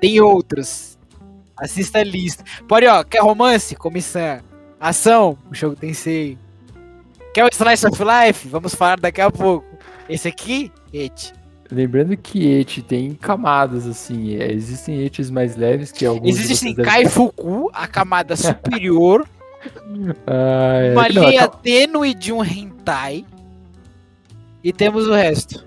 [0.00, 0.98] Tem outros.
[1.56, 2.42] Assista a lista.
[2.66, 3.76] Pode, ó, quer romance?
[3.76, 4.40] Comissão.
[4.80, 5.38] Ação?
[5.50, 6.36] O jogo tem sei.
[7.32, 8.48] Quer o Slice of Life?
[8.48, 9.66] Vamos falar daqui a pouco.
[10.08, 11.32] Esse aqui, et.
[11.70, 14.36] Lembrando que et tem camadas, assim.
[14.36, 16.28] É, existem etes mais leves que alguns.
[16.28, 19.26] Existem Kaifuku, a camada superior.
[20.26, 20.92] ah, é.
[20.92, 23.24] Uma Não, linha tênue de um hentai.
[24.64, 25.64] E temos o resto.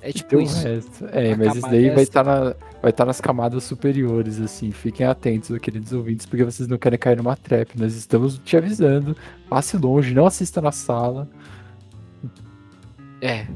[0.00, 0.66] É tipo isso.
[0.66, 1.06] Resto.
[1.12, 4.70] É, mas isso daí vai estar tá na, vai estar nas camadas superiores, assim.
[4.70, 7.80] Fiquem atentos, queridos ouvintes, porque vocês não querem cair numa trap.
[7.80, 9.16] Nós estamos te avisando.
[9.48, 11.26] Passe longe, não assista na sala.
[13.22, 13.46] É.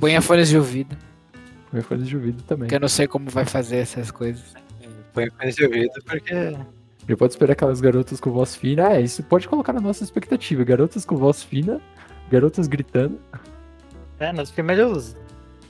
[0.00, 0.98] Ponha folhas de ouvido.
[1.70, 2.64] Ponha folhas de ouvido também.
[2.64, 4.42] Porque eu não sei como vai fazer essas coisas.
[5.14, 6.56] Põe folhas de ouvido porque.
[7.08, 8.94] Já pode esperar aquelas garotas com voz fina.
[8.94, 10.64] É, isso pode colocar na nossa expectativa.
[10.64, 11.80] Garotas com voz fina,
[12.28, 13.20] garotas gritando.
[14.18, 15.14] É, nos primeiros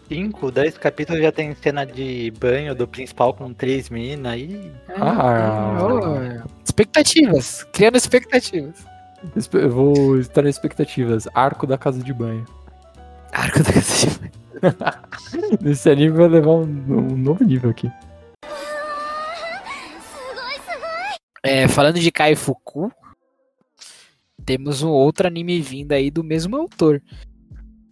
[0.08, 4.72] 5, 10 capítulos já tem cena de banho do principal com três minas aí.
[4.96, 8.84] Ah, oh, expectativas, criando expectativas.
[9.52, 11.26] Eu vou estar em expectativas.
[11.34, 12.44] Arco da casa de banho.
[13.32, 14.32] Arco da casa de banho.
[15.70, 17.90] Esse anime vai levar um, um novo nível aqui.
[21.42, 22.90] É, falando de Kai Fuku,
[24.44, 27.02] temos um outro anime vindo aí do mesmo autor.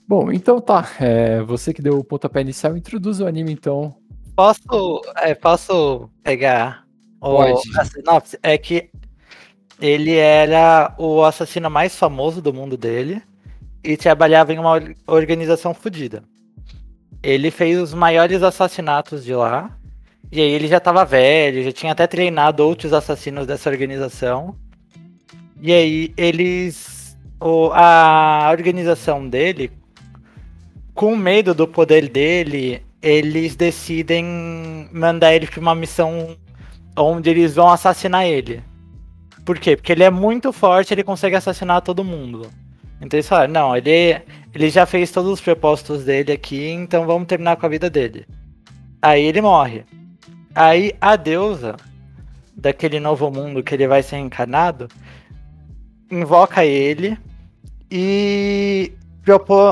[0.06, 0.88] Bom, então tá.
[1.00, 3.94] É, você que deu o pontapé inicial, introduz o anime então.
[4.36, 6.84] Posso, é, posso pegar
[7.20, 8.38] o, a sinopse?
[8.42, 8.90] É que
[9.80, 13.22] ele era o assassino mais famoso do mundo dele
[13.82, 16.22] e trabalhava em uma organização fodida.
[17.22, 19.76] Ele fez os maiores assassinatos de lá.
[20.30, 24.56] E aí ele já tava velho, já tinha até treinado outros assassinos dessa organização.
[25.60, 27.16] E aí eles.
[27.40, 29.70] O, a organização dele
[30.94, 36.36] com medo do poder dele, eles decidem mandar ele para uma missão
[36.96, 38.62] onde eles vão assassinar ele.
[39.44, 39.76] Por quê?
[39.76, 42.48] Porque ele é muito forte, ele consegue assassinar todo mundo.
[43.00, 44.22] Então eles falaram, não, ele,
[44.54, 48.26] ele já fez todos os propósitos dele aqui, então vamos terminar com a vida dele.
[49.02, 49.84] Aí ele morre.
[50.54, 51.76] Aí a deusa
[52.56, 54.88] daquele novo mundo que ele vai ser reencarnado
[56.10, 57.18] invoca ele
[57.90, 58.92] e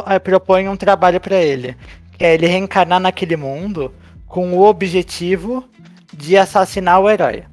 [0.09, 1.77] é, propõe um trabalho para ele,
[2.17, 3.93] que é ele reencarnar naquele mundo
[4.27, 5.65] com o objetivo
[6.13, 7.45] de assassinar o herói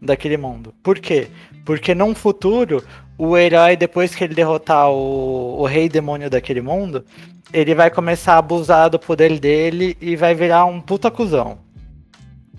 [0.00, 0.74] daquele mundo.
[0.82, 1.28] Por quê?
[1.64, 2.82] Porque num futuro,
[3.16, 7.04] o herói, depois que ele derrotar o, o rei demônio daquele mundo,
[7.52, 11.58] ele vai começar a abusar do poder dele e vai virar um puta cuzão.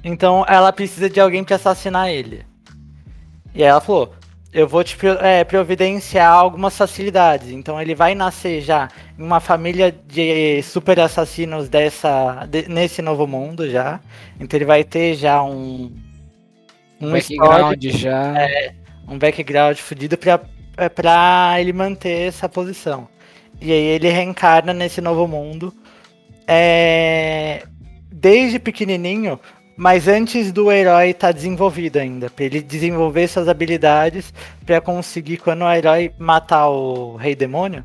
[0.03, 2.45] Então ela precisa de alguém para assassinar ele.
[3.53, 4.13] E aí ela falou:
[4.55, 7.49] eu vou te é, providenciar algumas facilidades.
[7.49, 8.87] Então ele vai nascer já
[9.19, 13.99] em uma família de super assassinos dessa, de, nesse novo mundo já.
[14.39, 15.93] Então ele vai ter já um.
[17.01, 18.41] Um background já.
[18.41, 18.73] É,
[19.05, 20.39] um background fudido pra,
[20.77, 23.09] é, pra ele manter essa posição.
[23.59, 25.73] E aí ele reencarna nesse novo mundo.
[26.47, 27.63] É,
[28.09, 29.37] desde pequenininho,
[29.77, 34.33] mas antes do herói estar tá desenvolvido ainda, para ele desenvolver suas habilidades
[34.65, 37.83] para conseguir quando o herói matar o rei demônio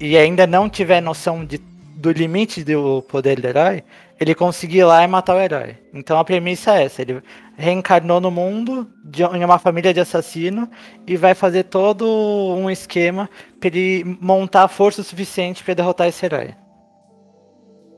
[0.00, 3.84] e ainda não tiver noção de, do limite do poder do herói,
[4.18, 5.76] ele conseguir ir lá e matar o herói.
[5.94, 7.22] Então a premissa é essa, ele
[7.56, 10.68] reencarnou no mundo de, em uma família de assassino
[11.06, 12.06] e vai fazer todo
[12.56, 16.54] um esquema para ele montar força suficiente para derrotar esse herói.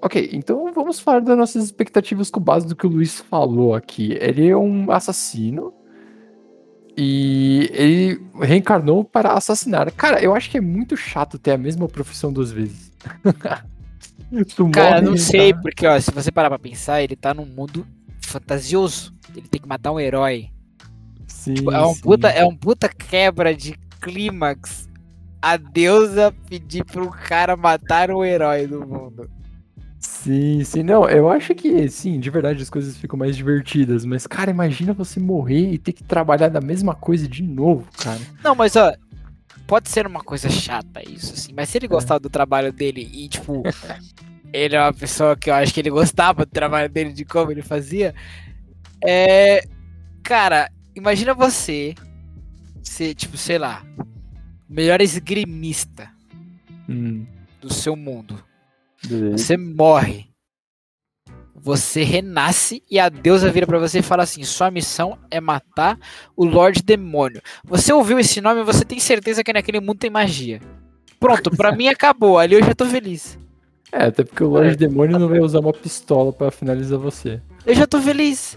[0.00, 4.16] Ok, então vamos falar das nossas expectativas com base do que o Luiz falou aqui.
[4.20, 5.74] Ele é um assassino
[6.96, 9.92] e ele reencarnou para assassinar.
[9.92, 12.92] Cara, eu acho que é muito chato ter a mesma profissão duas vezes.
[14.72, 17.86] Cara, não sei, porque ó, se você parar pra pensar, ele tá num mundo
[18.20, 19.14] fantasioso.
[19.34, 20.50] Ele tem que matar um herói.
[21.26, 22.00] Sim, tipo, é, um sim.
[22.00, 24.88] puta, é um puta quebra de clímax.
[25.40, 29.30] A deusa pedir pro cara matar um herói do mundo.
[30.22, 34.26] Sim, sim, não, eu acho que, sim, de verdade as coisas ficam mais divertidas, mas,
[34.26, 38.18] cara, imagina você morrer e ter que trabalhar da mesma coisa de novo, cara.
[38.42, 38.92] Não, mas ó,
[39.66, 43.28] pode ser uma coisa chata isso, assim, mas se ele gostava do trabalho dele e,
[43.28, 43.62] tipo,
[44.52, 47.52] ele é uma pessoa que eu acho que ele gostava do trabalho dele, de como
[47.52, 48.12] ele fazia,
[49.06, 49.62] é.
[50.24, 51.94] Cara, imagina você
[52.82, 53.82] ser, tipo, sei lá,
[54.68, 56.10] o melhor esgrimista
[56.88, 57.24] Hum,
[57.60, 58.42] do seu mundo.
[59.04, 59.38] Beleza.
[59.38, 60.28] Você morre.
[61.54, 65.98] Você renasce e a deusa vira pra você e fala assim: sua missão é matar
[66.36, 67.42] o Lorde Demônio.
[67.64, 70.60] Você ouviu esse nome, você tem certeza que naquele mundo tem magia.
[71.18, 72.38] Pronto, pra mim acabou.
[72.38, 73.38] Ali eu já tô feliz.
[73.90, 77.40] É, até porque o Lorde Demônio não vai usar uma pistola pra finalizar você.
[77.66, 78.56] Eu já tô feliz.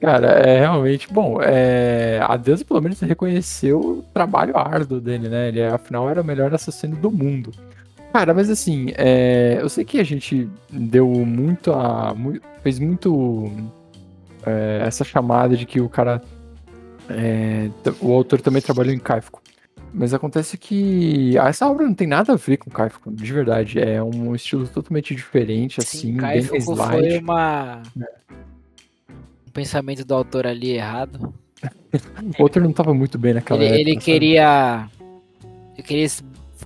[0.00, 5.46] Cara, é realmente, bom, é, a deusa pelo menos reconheceu o trabalho árduo dele, né?
[5.46, 7.52] Ele, afinal, era o melhor assassino do mundo.
[8.12, 12.14] Cara, mas assim, é, eu sei que a gente deu muito a.
[12.62, 13.50] fez muito
[14.44, 16.20] é, essa chamada de que o cara.
[17.08, 17.70] é,
[18.00, 19.38] o autor também trabalhou em Kafka.
[19.94, 23.78] Mas acontece que essa obra não tem nada a ver com Kafka, de verdade.
[23.78, 26.90] É um estilo totalmente diferente, assim, bem Kaifuku light.
[26.92, 27.82] foi uma.
[27.96, 31.32] Um pensamento do autor ali errado.
[32.38, 33.80] O autor não tava muito bem naquela Ele, época.
[33.80, 34.04] ele sabe?
[34.04, 34.88] queria.
[35.74, 36.04] Ele queria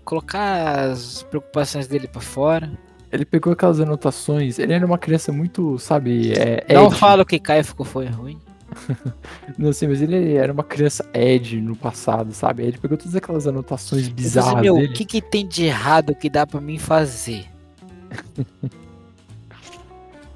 [0.06, 2.70] colocar as preocupações dele pra fora.
[3.12, 4.58] Ele pegou aquelas anotações.
[4.58, 6.94] Ele era uma criança muito, sabe, é, Não Ed.
[6.96, 8.40] falo que Kaifuku foi ruim.
[9.58, 12.64] Não sei, mas ele era uma criança Ed no passado, sabe?
[12.64, 14.88] Ele pegou todas aquelas anotações falou bizarras assim, meu, dele.
[14.88, 17.44] o que, que tem de errado que dá pra mim fazer?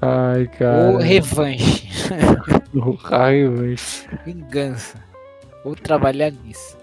[0.01, 0.91] Ai, cara.
[0.91, 1.87] Ou revanche,
[2.73, 3.75] o raio, velho.
[4.25, 4.97] vingança.
[5.63, 6.75] Vou trabalhar nisso.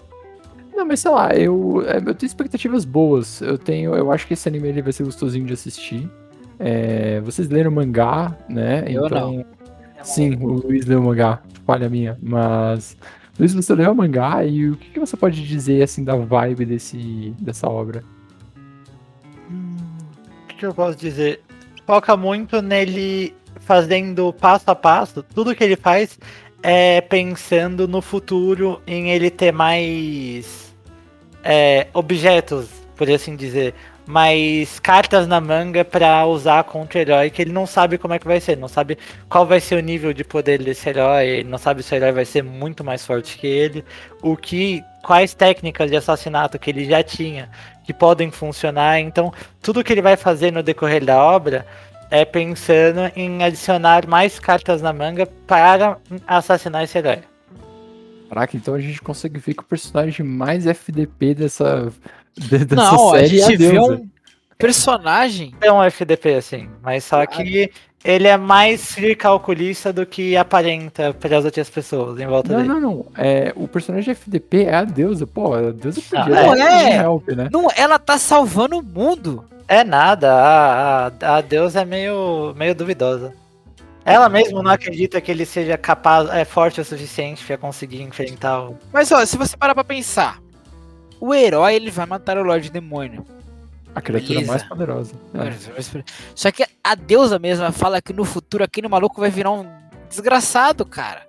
[0.79, 3.41] Não, mas sei lá, eu, é, eu tenho expectativas boas.
[3.41, 6.09] Eu tenho, eu acho que esse anime ele vai ser gostosinho de assistir.
[6.57, 8.85] É, vocês leram mangá, né?
[8.87, 9.45] Eu não.
[10.01, 12.17] Sim, o Luiz leu o mangá, falha minha.
[12.23, 12.95] Mas,
[13.37, 16.63] Luiz, você leu o mangá e o que, que você pode dizer assim da vibe
[16.63, 18.01] desse, dessa obra?
[19.51, 19.75] Hum,
[20.43, 21.41] O que, que eu posso dizer?
[21.85, 25.23] Foca muito nele fazendo passo a passo.
[25.23, 26.17] Tudo que ele faz
[26.63, 30.68] é pensando no futuro, em ele ter mais
[31.43, 33.73] é, objetos, por assim dizer.
[34.05, 38.17] Mais cartas na manga pra usar contra o herói, que ele não sabe como é
[38.17, 38.97] que vai ser, não sabe
[39.29, 42.25] qual vai ser o nível de poder desse herói, não sabe se o herói vai
[42.25, 43.85] ser muito mais forte que ele,
[44.23, 47.51] o que, quais técnicas de assassinato que ele já tinha
[47.85, 48.99] que podem funcionar.
[48.99, 51.65] Então, tudo que ele vai fazer no decorrer da obra
[52.11, 55.97] é pensando em adicionar mais cartas na manga para
[56.27, 57.28] assassinar esse herói.
[58.29, 61.91] Caraca, então a gente consegue ver que o personagem mais FDP dessa,
[62.37, 63.93] de- dessa Não, série é a gente deusa.
[63.95, 64.07] um
[64.57, 65.53] personagem.
[65.61, 67.71] É um FDP assim, mas só que
[68.03, 72.69] ele é mais calculista do que aparenta para as outras pessoas em volta Não, dele.
[72.69, 73.05] não, não.
[73.17, 75.25] É, o personagem FDP é a deusa.
[75.25, 76.95] Pô, a deusa podia Ah, dar não um é.
[76.97, 77.49] help, né?
[77.51, 79.43] Não, ela tá salvando o mundo.
[79.67, 83.33] É nada, a, a, a deusa é meio, meio duvidosa.
[84.11, 88.63] Ela mesmo não acredita que ele seja capaz, é forte o suficiente para conseguir enfrentar
[88.69, 88.77] o.
[88.91, 90.41] Mas ó, se você parar pra pensar,
[91.19, 93.25] o herói ele vai matar o Lorde Demônio.
[93.95, 94.51] A criatura Beleza.
[94.51, 95.13] mais poderosa.
[95.33, 96.03] É.
[96.35, 99.65] Só que a deusa mesma fala que no futuro aquele maluco vai virar um
[100.07, 101.27] desgraçado, cara.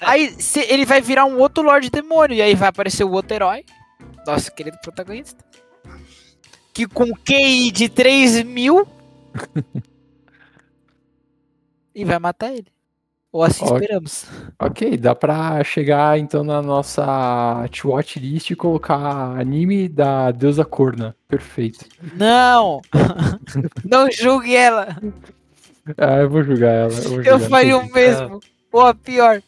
[0.00, 3.34] Aí se- ele vai virar um outro Lorde Demônio e aí vai aparecer o outro
[3.34, 3.64] herói,
[4.26, 5.44] nosso querido protagonista,
[6.72, 8.88] que com QI de 3 mil
[11.94, 12.66] e vai matar ele.
[13.32, 13.76] Ou assim Ok.
[13.76, 14.26] esperamos.
[14.58, 21.14] Ok, dá pra chegar então na nossa watch list e colocar anime da deusa corna.
[21.28, 21.84] Perfeito.
[22.16, 22.80] Não!
[23.88, 24.96] Não julgue ela!
[25.96, 26.92] Ah, eu vou julgar ela.
[26.92, 28.40] Eu, vou Eu julgar, faria o mesmo.
[28.72, 29.42] Ou pior.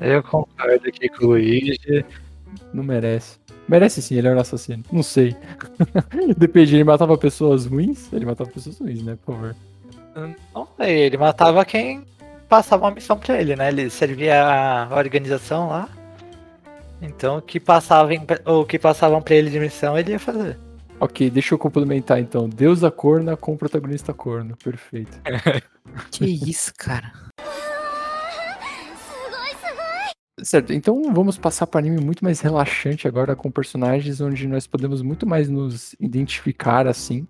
[0.00, 2.04] Eu concordo aqui com o Luigi.
[2.72, 3.38] Não merece.
[3.68, 4.84] Merece sim, ele era um assassino.
[4.90, 5.36] Não sei.
[6.38, 8.10] Depende, ele matava pessoas ruins?
[8.12, 9.18] Ele matava pessoas ruins, né?
[9.24, 9.56] Por favor.
[10.54, 12.04] Não sei, ele matava quem
[12.48, 13.68] passava uma missão pra ele, né?
[13.68, 15.88] Ele servia a organização lá.
[17.00, 20.58] Então o que passavam, o que passavam pra ele de missão ele ia fazer.
[21.00, 22.48] Ok, deixa eu complementar então.
[22.48, 24.56] Deusa corna com protagonista corno.
[24.56, 25.18] Perfeito.
[26.10, 27.10] Que isso, cara.
[30.42, 35.00] Certo, então vamos passar para anime muito mais relaxante agora, com personagens onde nós podemos
[35.00, 37.26] muito mais nos identificar assim.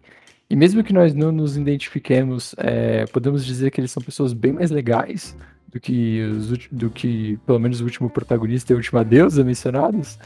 [0.50, 4.52] E mesmo que nós não nos identifiquemos, é, podemos dizer que eles são pessoas bem
[4.52, 5.36] mais legais
[5.68, 10.18] do que, os, do que pelo menos o último protagonista e a última deusa mencionados.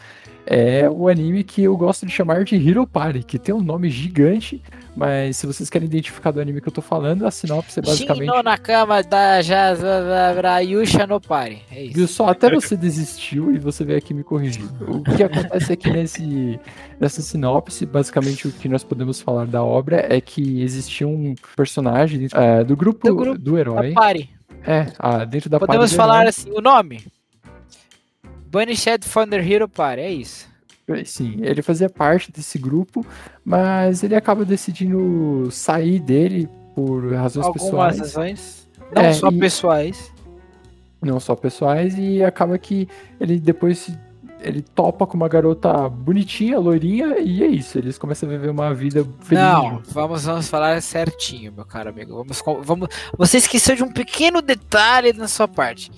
[0.47, 3.89] É o anime que eu gosto de chamar de Hero Party, que tem um nome
[3.91, 4.61] gigante,
[4.95, 8.29] mas se vocês querem identificar do anime que eu tô falando, a sinopse é basicamente.
[8.29, 11.63] Shinno na cama da Yusha no pare.
[11.71, 12.15] É Viu isso.
[12.15, 12.29] só?
[12.29, 14.65] Até você desistiu e você veio aqui me corrigir.
[14.81, 16.61] O que acontece aqui nesse,
[17.01, 22.27] nessa sinopse, basicamente o que nós podemos falar da obra é que existia um personagem
[22.35, 23.91] é, do, grupo, Do do grupo, herói.
[23.91, 24.31] Da pare.
[24.65, 27.05] É, ah, dentro da Podemos do falar assim, o nome?
[29.09, 30.49] From the Hero Party, é isso.
[31.07, 33.07] Sim, ele fazia parte desse grupo,
[33.45, 37.99] mas ele acaba decidindo sair dele por razões Algumas pessoais.
[37.99, 38.69] razões.
[38.95, 40.13] Não É, só e- pessoais.
[41.01, 42.87] não só pessoais, e acaba que
[43.19, 43.91] ele depois
[44.41, 47.79] ele topa com uma garota bonitinha, loirinha, e é isso.
[47.79, 49.43] Eles começam a viver uma vida feliz.
[49.45, 52.17] Não, vamos, vamos falar certinho, meu caro amigo.
[52.17, 55.93] Vamos, vamos, você esqueceu de um pequeno detalhe na sua parte.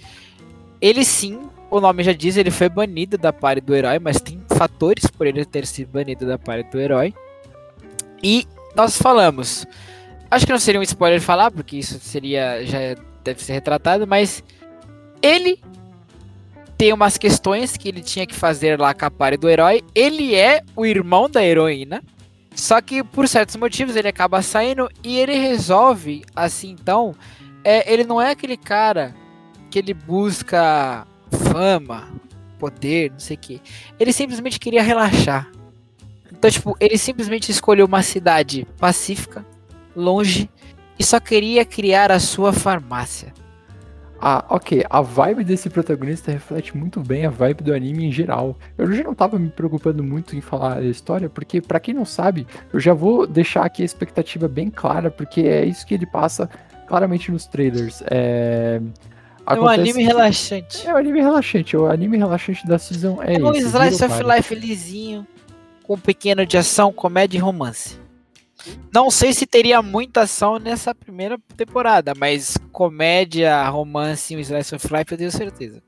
[0.78, 1.40] Ele sim,
[1.70, 5.26] o nome já diz, ele foi banido da party do herói, mas tem fatores por
[5.26, 7.14] ele ter sido banido da party do herói.
[8.22, 9.66] E nós falamos.
[10.30, 12.64] Acho que não seria um spoiler falar, porque isso seria.
[12.64, 12.78] já
[13.22, 14.42] deve ser retratado, mas
[15.22, 15.58] ele
[16.76, 19.82] tem umas questões que ele tinha que fazer lá com a party do herói.
[19.94, 22.02] Ele é o irmão da heroína.
[22.54, 27.14] Só que por certos motivos ele acaba saindo e ele resolve, assim, então,
[27.64, 29.12] é, ele não é aquele cara
[29.70, 32.08] que ele busca fama,
[32.58, 33.62] poder, não sei o que.
[33.98, 35.50] Ele simplesmente queria relaxar.
[36.30, 39.44] Então, tipo, ele simplesmente escolheu uma cidade pacífica,
[39.94, 40.50] longe,
[40.98, 43.32] e só queria criar a sua farmácia.
[44.20, 44.84] Ah, ok.
[44.88, 48.56] A vibe desse protagonista reflete muito bem a vibe do anime em geral.
[48.78, 52.06] Eu já não tava me preocupando muito em falar a história, porque, pra quem não
[52.06, 56.06] sabe, eu já vou deixar aqui a expectativa bem clara, porque é isso que ele
[56.06, 56.48] passa
[56.86, 58.02] claramente nos trailers.
[58.10, 58.80] É,
[59.46, 60.86] É um anime relaxante.
[60.86, 61.76] É um anime relaxante.
[61.76, 63.66] O anime relaxante da season é, É um esse.
[63.68, 65.26] slice of life lisinho,
[65.82, 67.98] com um pequeno de ação, comédia e romance.
[68.92, 74.74] Não sei se teria muita ação nessa primeira temporada, mas comédia, romance e um slice
[74.74, 75.82] of life eu tenho certeza.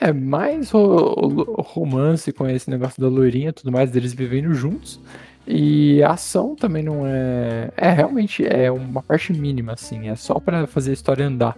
[0.00, 4.52] É, mais ro- ro- romance com esse negócio da loirinha e tudo mais, deles vivendo
[4.54, 4.98] juntos.
[5.46, 7.70] E a ação também não é.
[7.76, 10.08] É, realmente é uma parte mínima, assim.
[10.08, 11.56] É só pra fazer a história andar.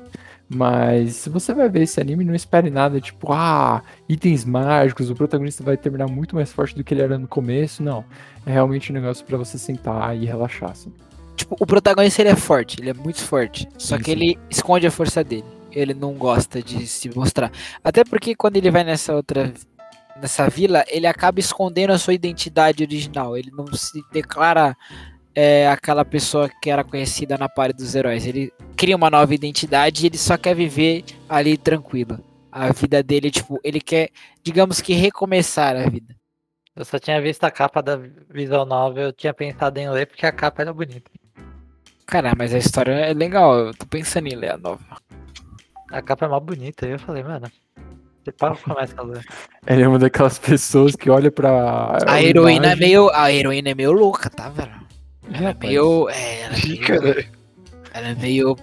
[0.48, 5.14] Mas se você vai ver esse anime, não espere nada, tipo, ah, itens mágicos, o
[5.14, 7.82] protagonista vai terminar muito mais forte do que ele era no começo.
[7.82, 8.04] Não.
[8.44, 10.92] É realmente um negócio pra você sentar e relaxar, assim.
[11.34, 13.68] Tipo, o protagonista ele é forte, ele é muito forte.
[13.76, 14.16] Só Sim, que sim.
[14.16, 15.44] ele esconde a força dele.
[15.72, 17.50] Ele não gosta de se mostrar.
[17.82, 19.52] Até porque quando ele vai nessa outra.
[20.18, 23.36] Nessa vila, ele acaba escondendo a sua identidade original.
[23.36, 24.74] Ele não se declara
[25.36, 28.26] é, aquela pessoa que era conhecida na party dos heróis.
[28.26, 32.18] Ele cria uma nova identidade e ele só quer viver ali tranquilo.
[32.50, 34.08] A vida dele, tipo, ele quer,
[34.42, 36.16] digamos que, recomeçar a vida.
[36.74, 37.98] Eu só tinha visto a capa da
[38.30, 41.10] Visual Novel, eu tinha pensado em ler porque a capa era bonita.
[42.06, 43.58] Cara, mas a história é legal.
[43.58, 44.82] Eu tô pensando em ler a nova.
[45.90, 47.50] A capa é mó bonita, aí eu falei, mano,
[48.24, 49.24] você para começa a ler.
[49.66, 51.98] Ele é uma daquelas pessoas que olha pra.
[52.06, 53.10] A heroína é imagem- meio.
[53.12, 54.85] A heroína é meio louca, tá, velho?
[55.32, 55.58] Ela é Rapaz.
[55.70, 56.08] meio.
[56.08, 57.26] É, ela é meio,
[57.94, 58.56] ela é meio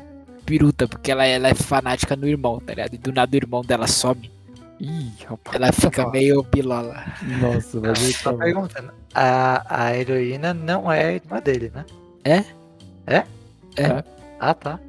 [0.45, 2.93] piruta, porque ela, ela é fanática no irmão, tá ligado?
[2.93, 4.31] E do nada o irmão dela some.
[4.79, 5.55] Ih, rapaz.
[5.55, 7.03] Ela fica meio bilola.
[7.41, 11.85] Nossa, vai ver Só tá- perguntando, a, a heroína não é a irmã dele, né?
[12.25, 12.43] É?
[13.07, 13.23] É?
[13.77, 14.03] É.
[14.39, 14.79] Ah, tá.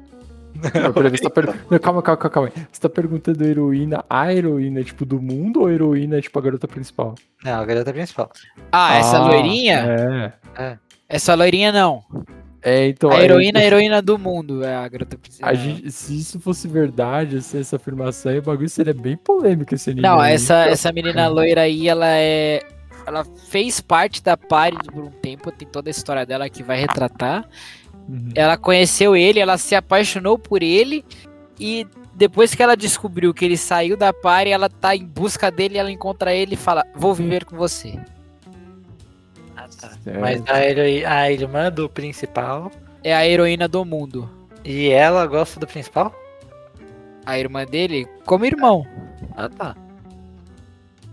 [0.55, 1.47] Não, peraí, tá per...
[1.69, 2.51] Não, calma, calma, calma, calma.
[2.71, 6.41] Você tá perguntando a heroína, a heroína, tipo, do mundo ou a heroína, tipo, a
[6.41, 7.15] garota principal?
[7.43, 8.31] Não, a garota principal.
[8.71, 10.33] Ah, essa Ah, loirinha?
[10.57, 10.77] É.
[11.07, 12.03] Essa loirinha não.
[12.65, 13.11] É, então.
[13.11, 15.53] A aí- heroína é a heroína do mundo, é a garota principal.
[15.87, 20.01] se isso fosse verdade, assim, essa afirmação aí, o bagulho seria bem polêmico esse anime.
[20.01, 20.33] Não, aí.
[20.33, 22.61] essa, essa menina loira aí, ela é.
[23.05, 26.79] Ela fez parte da party por um tempo, tem toda a história dela que vai
[26.79, 27.47] retratar.
[28.09, 28.29] Uhum.
[28.33, 31.05] Ela conheceu ele, ela se apaixonou por ele
[31.59, 31.85] e
[32.15, 35.91] depois que ela descobriu que ele saiu da party, ela tá em busca dele, ela
[35.91, 37.99] encontra ele e fala: "Vou viver com você".
[39.65, 39.89] Ah, tá.
[40.03, 40.19] Certo.
[40.19, 42.71] Mas a, heroi- a irmã do principal.
[43.03, 44.29] É a heroína do mundo.
[44.63, 46.13] E ela gosta do principal?
[47.25, 48.85] A irmã dele, como irmão.
[49.35, 49.75] Ah, tá.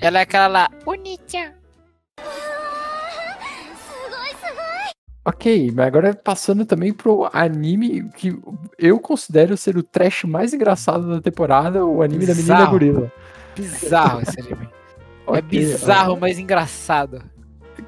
[0.01, 1.55] Ela é aquela lá, bonita.
[5.25, 8.37] Ok, mas agora passando também pro anime que
[8.77, 12.71] eu considero ser o trash mais engraçado da temporada, o anime da menina Bizarro.
[12.73, 13.13] gorila.
[13.57, 14.69] Bizarro esse anime.
[15.25, 17.23] É Ok, bizarro, mas engraçado.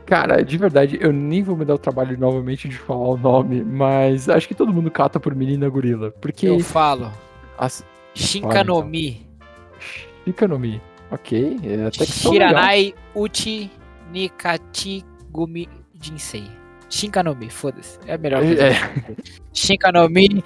[0.07, 3.62] Cara, de verdade, eu nem vou me dar o trabalho novamente de falar o nome,
[3.64, 6.11] mas acho que todo mundo cata por menina gorila.
[6.11, 7.11] Porque Eu falo.
[7.59, 7.84] as
[8.14, 9.26] Shinkanomi.
[10.24, 10.80] Shika no Mi.
[11.11, 12.12] Ok, é até que.
[12.12, 13.70] Shiranai Uchi
[14.12, 15.68] Nikachi Gumi
[16.00, 16.44] Jinsei.
[16.88, 17.98] Shinkanomi, foda-se.
[18.07, 18.66] É a melhor coisa.
[18.68, 18.72] É,
[19.52, 20.44] Shinkanomi,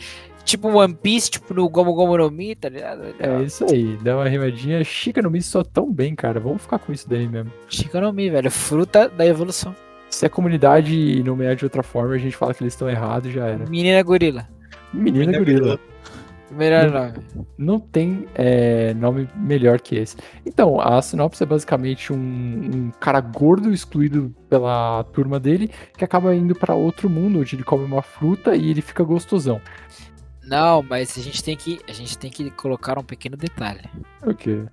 [0.49, 3.03] tipo One Piece, tipo no Gomu Gomu no Mi, tá ligado?
[3.19, 4.83] é isso aí, dá uma rimadinha.
[4.83, 6.41] Shika no Mi soa tão bem, cara.
[6.41, 7.53] Vamos ficar com isso daí mesmo.
[7.69, 8.51] Shinkanomi, velho.
[8.51, 9.75] Fruta da evolução.
[10.11, 13.35] Se a comunidade nomear de outra forma, a gente fala que eles estão errados e
[13.35, 13.67] já era.
[13.69, 14.49] Menina gorila.
[14.93, 15.61] Menina, Menina gorila.
[15.61, 15.81] gorila.
[16.51, 16.93] Melhor Hum.
[16.93, 17.13] nome.
[17.59, 20.17] Não tem é, nome melhor que esse.
[20.47, 26.35] Então, a sinopse é basicamente um, um cara gordo excluído pela turma dele que acaba
[26.35, 29.61] indo pra outro mundo onde ele come uma fruta e ele fica gostosão.
[30.49, 33.83] Não, mas a gente tem que, a gente tem que colocar um pequeno detalhe.
[34.23, 34.65] O quê?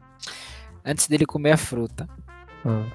[0.86, 2.08] Antes dele comer a fruta,
[2.66, 2.86] Ah,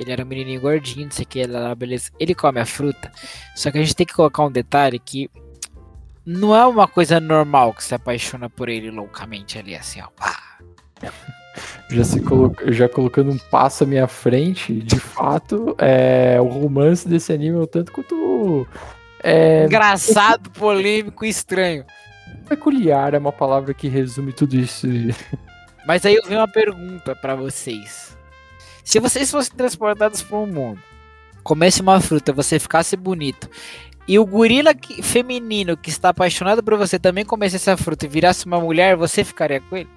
[0.00, 2.10] ele era um menininho gordinho, não sei o que, lá, beleza.
[2.18, 3.12] Ele come a fruta,
[3.54, 5.30] só que a gente tem que colocar um detalhe que
[6.24, 10.08] não é uma coisa normal que se apaixona por ele loucamente ali, assim, ó.
[10.16, 10.58] pá.
[11.90, 12.54] já, se colo...
[12.68, 17.60] já colocando um passo à minha frente, de fato, é, o romance desse anime é
[17.60, 18.66] o tanto quanto.
[19.22, 21.84] É, Engraçado, polêmico e estranho.
[22.48, 24.86] Peculiar é uma palavra que resume tudo isso.
[25.86, 28.16] Mas aí eu venho uma pergunta pra vocês.
[28.84, 30.80] Se vocês fossem transportados para um mundo,
[31.42, 33.48] comesse uma fruta, você ficasse bonito,
[34.08, 38.08] e o gorila que- feminino que está apaixonado por você também comesse essa fruta e
[38.08, 39.88] virasse uma mulher, você ficaria com ele?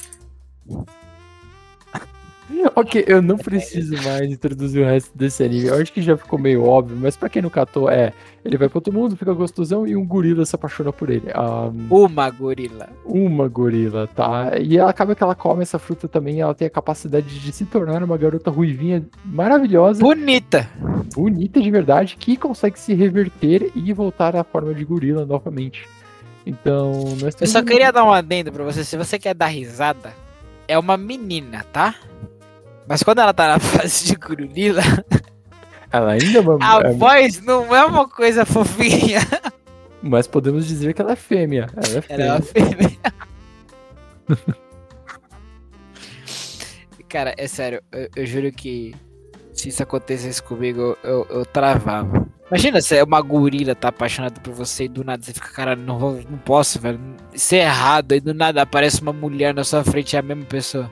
[2.75, 5.67] Ok, eu não preciso mais introduzir o resto desse anime.
[5.67, 8.13] Eu acho que já ficou meio óbvio, mas pra quem não catou, é.
[8.43, 11.29] Ele vai pra outro mundo, fica gostosão e um gorila se apaixona por ele.
[11.33, 12.89] Ah, Uma gorila.
[13.05, 14.51] uma gorila, tá?
[14.59, 16.39] E ela acaba que ela come essa fruta também.
[16.39, 20.69] Ela tem a capacidade de se tornar uma garota ruivinha maravilhosa, Bonita.
[21.13, 25.85] bonita de verdade, que consegue se reverter e voltar à forma de gorila novamente.
[26.45, 28.83] Então, nós Eu só um- queria dar um adendo pra você.
[28.83, 30.13] Se você quer dar risada,
[30.67, 31.93] é uma menina, tá?
[32.89, 34.81] Mas quando ela tá na fase de gorila,
[35.91, 36.57] Ela ainda é uma.
[36.59, 39.19] a voz não é uma coisa fofinha.
[40.01, 41.67] Mas podemos dizer que ela é fêmea.
[41.75, 42.97] Ela é Ela é fêmea.
[44.27, 44.59] uma fêmea.
[47.07, 48.95] Cara, é sério, eu, eu juro que
[49.51, 52.27] se isso acontecesse comigo, eu, eu, travava.
[52.49, 55.75] Imagina se é uma gorila tá apaixonada por você e do nada você fica, cara,
[55.75, 56.99] não, vou, não posso, velho.
[57.33, 58.11] Isso é errado.
[58.11, 60.89] Aí do nada aparece uma mulher na sua frente, é a mesma pessoa.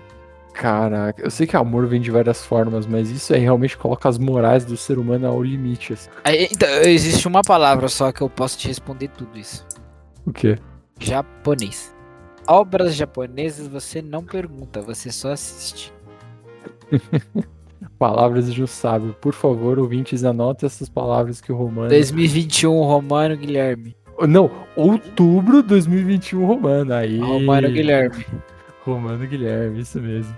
[0.57, 4.17] Caraca, eu sei que amor vem de várias formas, mas isso aí realmente coloca as
[4.17, 5.93] morais do ser humano ao limite.
[5.93, 6.09] assim.
[6.23, 9.63] Aí, então, existe uma palavra só que eu posso te responder tudo isso.
[10.25, 10.57] O quê?
[10.99, 11.95] Japonês.
[12.47, 15.93] Obras japonesas você não pergunta, você só assiste.
[17.99, 19.15] Palavras de um sábio.
[19.21, 21.89] Por favor, ouvintes, anotem essas palavras que o Romano.
[21.89, 23.95] 2021, Romano Guilherme.
[24.27, 26.95] Não, outubro 2021, Romano.
[26.95, 27.19] Aí.
[27.19, 28.25] Romano Guilherme.
[28.91, 30.37] Romano Guilherme, isso mesmo.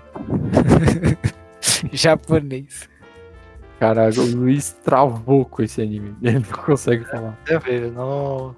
[1.92, 2.88] Japonês.
[3.78, 6.14] Caraca, o Luiz travou com esse anime.
[6.22, 7.38] Ele não consegue falar.
[7.48, 8.54] Eu vi, não.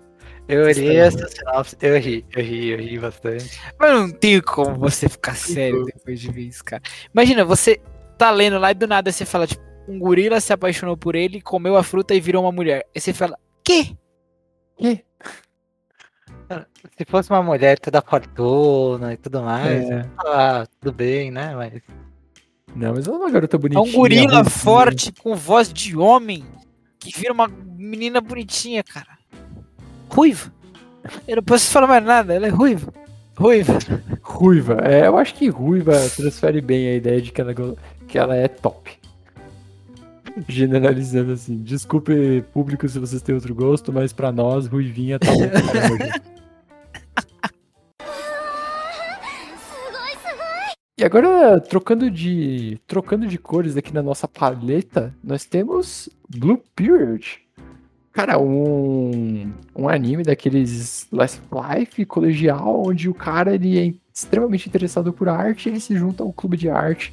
[0.49, 3.61] Eu li essa sinopse, eu ri, eu ri, eu ri bastante.
[3.78, 6.82] Mas não tem como você ficar sério depois de ver isso, cara.
[7.14, 7.80] Imagina, você
[8.18, 11.40] tá lendo lá e do nada você fala, tipo, um gorila se apaixonou por ele,
[11.40, 12.84] comeu a fruta e virou uma mulher.
[12.95, 13.97] Aí você fala, quê?
[14.76, 15.05] Que?
[16.98, 20.05] Se fosse uma mulher toda fortuna e tudo mais, É.
[20.18, 21.55] ah, tudo bem, né?
[21.55, 21.82] Mas
[22.74, 23.82] Não, mas ela é uma garota É bonitinha.
[23.82, 26.44] um gorila forte com voz de homem
[26.98, 29.18] que vira uma menina bonitinha, cara.
[30.09, 30.53] Ruiva.
[31.26, 32.92] Eu não posso falar mais nada, ela é ruiva.
[33.36, 33.78] Ruiva.
[34.22, 34.78] Ruiva.
[34.84, 37.55] É, eu acho que ruiva transfere bem a ideia de que ela,
[38.07, 38.92] que ela é top.
[40.48, 41.57] Generalizando assim.
[41.62, 45.40] Desculpe, público, se vocês têm outro gosto, mas pra nós, ruivinha tá bom.
[51.03, 57.40] E agora, trocando de, trocando de cores aqui na nossa paleta, nós temos Blue Period.
[58.12, 65.12] cara, um, um anime daqueles Last Life colegial, onde o cara ele é extremamente interessado
[65.12, 67.12] por arte, ele se junta ao clube de arte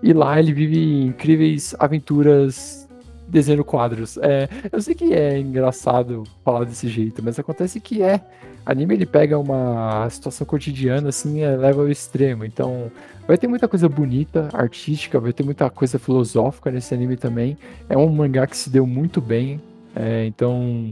[0.00, 2.88] e lá ele vive incríveis aventuras
[3.26, 4.16] desenhando quadros.
[4.18, 8.20] É, eu sei que é engraçado falar desse jeito, mas acontece que é.
[8.64, 12.44] Anime ele pega uma situação cotidiana assim leva ao extremo.
[12.44, 12.90] Então,
[13.26, 17.56] vai ter muita coisa bonita, artística, vai ter muita coisa filosófica nesse anime também.
[17.88, 19.60] É um mangá que se deu muito bem.
[19.94, 20.90] É, então,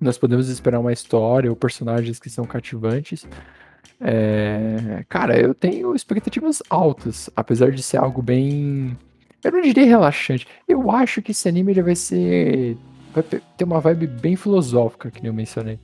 [0.00, 3.26] nós podemos esperar uma história ou personagens que são cativantes.
[4.00, 8.96] É, cara, eu tenho expectativas altas, apesar de ser algo bem.
[9.42, 10.46] Eu não diria relaxante.
[10.66, 12.76] Eu acho que esse anime vai ser.
[13.14, 15.80] Vai ter uma vibe bem filosófica, que nem eu mencionei.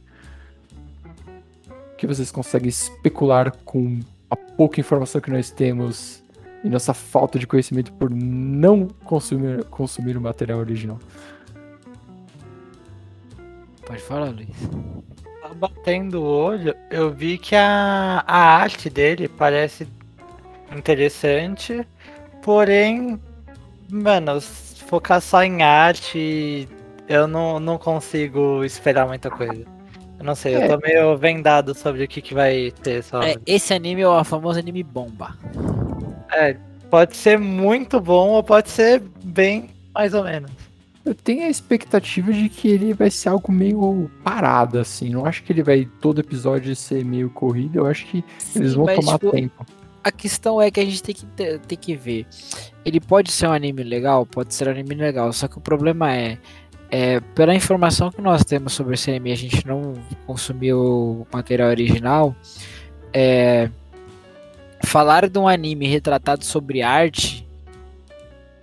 [1.96, 4.00] Que vocês conseguem especular com
[4.34, 6.22] a pouca informação que nós temos
[6.62, 10.98] e nossa falta de conhecimento por não consumir, consumir o material original.
[13.86, 14.48] Pode falar, Luiz
[15.54, 19.86] batendo o olho, eu vi que a, a arte dele parece
[20.74, 21.86] interessante,
[22.42, 23.20] porém,
[23.88, 26.68] mano, focar só em arte,
[27.08, 29.73] eu não, não consigo esperar muita coisa.
[30.18, 30.64] Eu não sei, é.
[30.64, 33.02] eu tô meio vendado sobre o que, que vai ter.
[33.02, 33.22] Só.
[33.22, 35.36] É, esse anime é o famoso anime bomba.
[36.32, 36.56] É,
[36.90, 40.50] pode ser muito bom ou pode ser bem mais ou menos.
[41.04, 45.10] Eu tenho a expectativa de que ele vai ser algo meio parado, assim.
[45.10, 47.80] Não acho que ele vai todo episódio ser meio corrido.
[47.80, 49.66] Eu acho que Sim, eles vão tomar tipo, tempo.
[50.02, 52.26] A questão é que a gente tem que, ter, tem que ver.
[52.84, 55.30] Ele pode ser um anime legal, pode ser um anime legal.
[55.32, 56.38] Só que o problema é,
[56.96, 59.94] é pela informação que nós temos sobre esse anime, a gente não
[60.28, 62.36] consumiu o material original.
[63.12, 63.68] É,
[64.84, 67.44] falar de um anime retratado sobre arte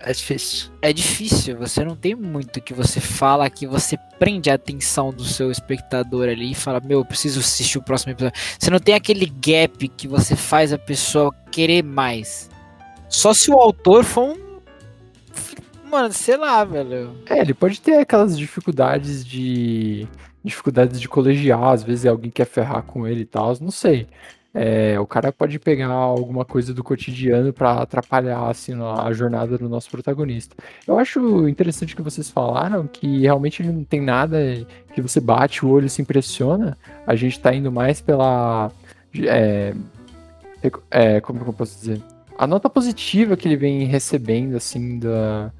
[0.00, 0.70] é difícil.
[0.80, 5.24] É difícil, você não tem muito que você fala que você prende a atenção do
[5.24, 8.40] seu espectador ali e fala, meu, eu preciso assistir o próximo episódio.
[8.58, 12.48] Você não tem aquele gap que você faz a pessoa querer mais.
[13.10, 14.41] Só se o autor for um.
[15.92, 17.14] Mano, sei lá, velho.
[17.28, 20.08] É, ele pode ter aquelas dificuldades de.
[20.42, 24.08] dificuldades de colegiar, às vezes alguém quer ferrar com ele e tal, não sei.
[24.54, 29.68] É, o cara pode pegar alguma coisa do cotidiano para atrapalhar assim, a jornada do
[29.68, 30.56] nosso protagonista.
[30.86, 34.38] Eu acho interessante que vocês falaram que realmente não tem nada
[34.94, 36.76] que você bate o olho e se impressiona.
[37.06, 38.72] A gente está indo mais pela.
[39.26, 39.74] É,
[40.90, 42.02] é, como eu posso dizer?
[42.38, 45.52] A nota positiva que ele vem recebendo, assim, da.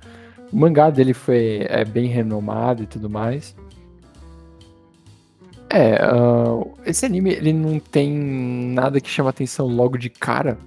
[0.53, 3.57] O mangá dele foi é, bem renomado e tudo mais.
[5.71, 10.59] É, uh, esse anime ele não tem nada que chama atenção logo de cara,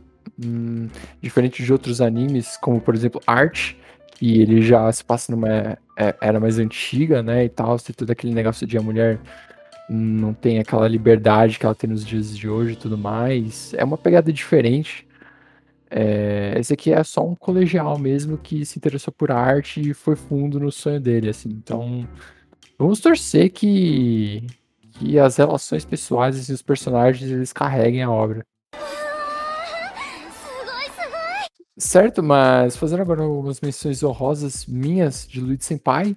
[0.43, 0.87] hum,
[1.21, 3.75] diferente de outros animes, como por exemplo Art,
[4.15, 8.09] que ele já se passa numa é, era mais antiga, né, e tal, tem todo
[8.09, 9.19] aquele negócio de a mulher
[9.87, 13.73] não tem aquela liberdade que ela tem nos dias de hoje e tudo mais.
[13.75, 15.07] É uma pegada diferente.
[15.89, 20.15] É, esse aqui é só um colegial mesmo que se interessou por arte e foi
[20.15, 21.49] fundo no sonho dele, assim.
[21.49, 22.07] Então,
[22.77, 24.45] vamos torcer que
[24.99, 28.45] que as relações pessoais e os personagens eles carreguem a obra.
[31.77, 36.15] Certo, mas fazendo agora algumas menções honrosas minhas de Luigi Senpai,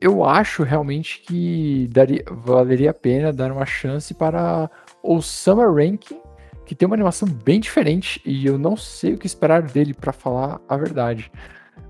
[0.00, 4.68] eu acho realmente que daria, valeria a pena dar uma chance para
[5.00, 6.20] o Summer Ranking,
[6.68, 10.12] que tem uma animação bem diferente e eu não sei o que esperar dele para
[10.12, 11.32] falar a verdade.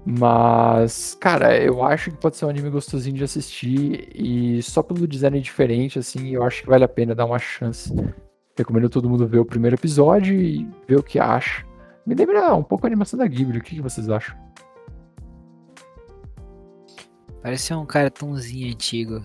[0.06, 5.08] Mas, cara, eu acho que pode ser um anime gostosinho de assistir e só pelo
[5.08, 7.92] design diferente, assim, eu acho que vale a pena dar uma chance.
[8.56, 11.66] Recomendo todo mundo ver o primeiro episódio e ver o que acha.
[12.06, 14.36] Me lembra um pouco a animação da Ghibli, o que, vocês acham?
[17.42, 19.24] Parece um cartãozinho antigo.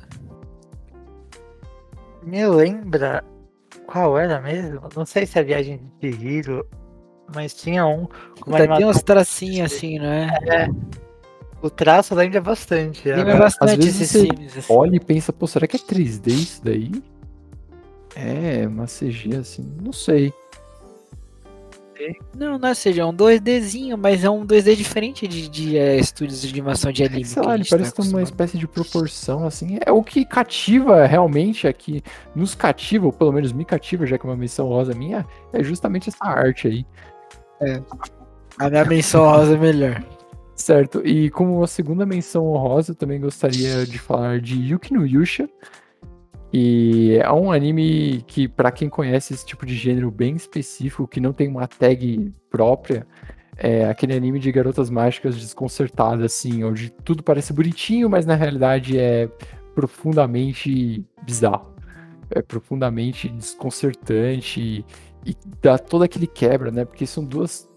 [2.23, 3.23] Me lembra
[3.87, 4.81] qual era mesmo?
[4.95, 6.67] Não sei se é a Viagem de Hiro
[7.33, 8.07] mas tinha um.
[8.39, 10.27] Com tem uns tracinhos assim, não é?
[10.47, 10.67] É.
[11.61, 13.07] O traço lembra bastante.
[13.07, 13.39] Lembra é.
[13.39, 14.57] bastante Às vezes esses filmes.
[14.57, 14.73] Assim.
[14.73, 16.91] Olha e pensa, pô, será que é 3D isso daí?
[18.15, 20.33] É, uma CG assim, não sei.
[22.35, 25.97] Não, não é CG, é um 2Dzinho, mas é um 2D diferente de, de é,
[25.97, 27.25] estúdios de animação de anime.
[27.25, 29.77] Sei lá, ele parece tá uma espécie de proporção, assim.
[29.85, 32.01] É o que cativa realmente aqui,
[32.35, 35.63] nos cativa, ou pelo menos me cativa, já que é uma missão rosa minha, é
[35.63, 36.85] justamente essa arte aí.
[37.61, 37.81] É.
[38.59, 40.03] A minha menção rosa é melhor.
[40.55, 45.05] Certo, e como uma segunda menção honrosa, eu também gostaria de falar de Yuki no
[45.05, 45.49] Yusha.
[46.53, 51.19] E é um anime que, para quem conhece esse tipo de gênero bem específico, que
[51.19, 53.07] não tem uma tag própria,
[53.57, 58.99] é aquele anime de garotas mágicas desconcertadas, assim, onde tudo parece bonitinho, mas na realidade
[58.99, 59.27] é
[59.73, 61.73] profundamente bizarro.
[62.29, 64.85] É profundamente desconcertante e,
[65.25, 66.85] e dá todo aquele quebra, né?
[66.85, 67.67] Porque são duas.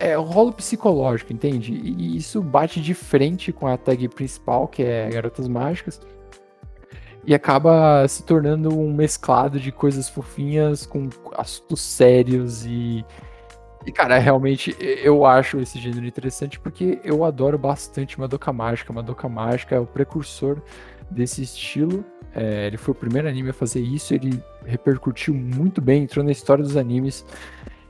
[0.00, 1.74] É o rolo psicológico, entende?
[1.74, 6.00] E isso bate de frente com a tag principal, que é Garotas Mágicas
[7.24, 13.04] e acaba se tornando um mesclado de coisas fofinhas com assuntos sérios e.
[13.84, 18.92] E, cara, realmente eu acho esse gênero interessante porque eu adoro bastante Madoka Mágica.
[18.92, 20.62] Madoka Mágica é o precursor
[21.10, 22.04] desse estilo.
[22.32, 26.30] É, ele foi o primeiro anime a fazer isso, ele repercutiu muito bem, entrou na
[26.30, 27.26] história dos animes.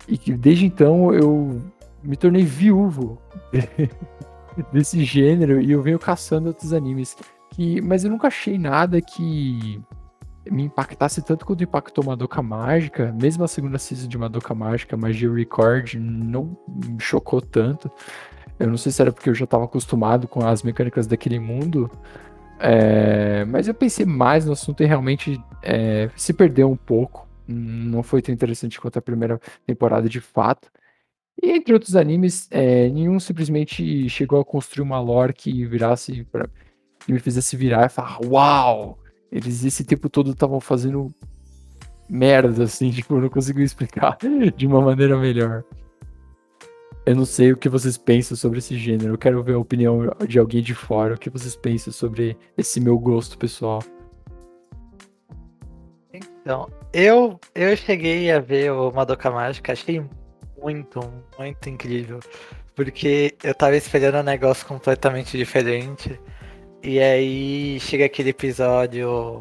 [0.09, 1.61] E que desde então eu
[2.03, 3.21] me tornei viúvo
[4.73, 7.17] desse gênero e eu venho caçando outros animes
[7.53, 9.81] que, mas eu nunca achei nada que
[10.51, 13.15] me impactasse tanto quanto impactou Madoka Mágica.
[13.21, 17.91] Mesmo a segunda season de Madoka Mágica, Magia Record, não me chocou tanto.
[18.59, 21.91] Eu não sei se era porque eu já estava acostumado com as mecânicas daquele mundo.
[22.59, 27.29] É, mas eu pensei mais no assunto e realmente é, se perdeu um pouco.
[27.47, 30.71] Não foi tão interessante quanto a primeira temporada de fato.
[31.43, 36.49] E entre outros animes, é, nenhum simplesmente chegou a construir uma lore que virasse pra,
[37.05, 38.99] que me fizesse virar e falar, uau!
[39.31, 41.13] Eles esse tempo todo estavam fazendo
[42.09, 44.19] merda, assim, tipo, eu não consigo explicar
[44.57, 45.65] de uma maneira melhor.
[47.05, 49.15] Eu não sei o que vocês pensam sobre esse gênero.
[49.15, 51.15] Eu quero ver a opinião de alguém de fora.
[51.15, 53.83] O que vocês pensam sobre esse meu gosto pessoal?
[56.13, 60.05] Então, eu, eu cheguei a ver o Madoka Mágica, achei
[60.61, 61.01] muito,
[61.37, 62.21] muito incrível.
[62.77, 66.21] Porque eu tava esperando um negócio completamente diferente.
[66.85, 69.39] E aí chega aquele episódio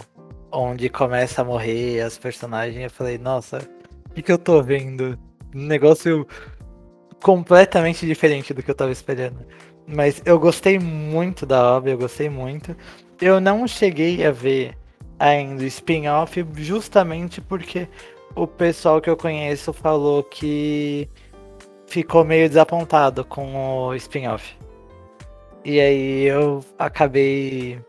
[0.52, 2.84] onde começa a morrer as personagens.
[2.84, 3.68] Eu falei, nossa,
[4.10, 5.18] o que, que eu tô vendo?
[5.56, 6.28] Um negócio
[7.24, 9.44] completamente diferente do que eu tava esperando.
[9.88, 12.76] Mas eu gostei muito da obra, eu gostei muito.
[13.20, 14.78] Eu não cheguei a ver
[15.18, 17.88] ainda o spin-off justamente porque
[18.36, 21.10] o pessoal que eu conheço falou que
[21.88, 24.61] ficou meio desapontado com o spin-off.
[25.64, 27.80] E aí eu acabei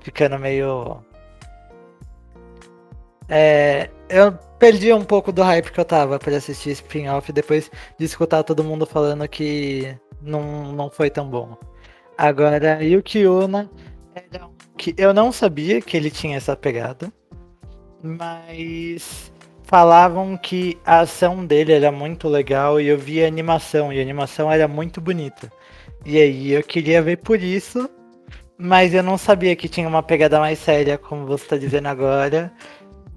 [0.00, 0.98] ficando meio.
[3.28, 8.04] É, eu perdi um pouco do hype que eu tava pra assistir spin-off depois de
[8.04, 11.56] escutar todo mundo falando que não, não foi tão bom.
[12.16, 13.70] Agora, Yuki Una
[14.76, 17.12] que eu não sabia que ele tinha essa pegada,
[18.02, 19.32] mas
[19.64, 24.02] falavam que a ação dele era muito legal e eu vi a animação, e a
[24.02, 25.50] animação era muito bonita.
[26.04, 27.88] E aí eu queria ver por isso,
[28.58, 32.52] mas eu não sabia que tinha uma pegada mais séria, como você está dizendo agora.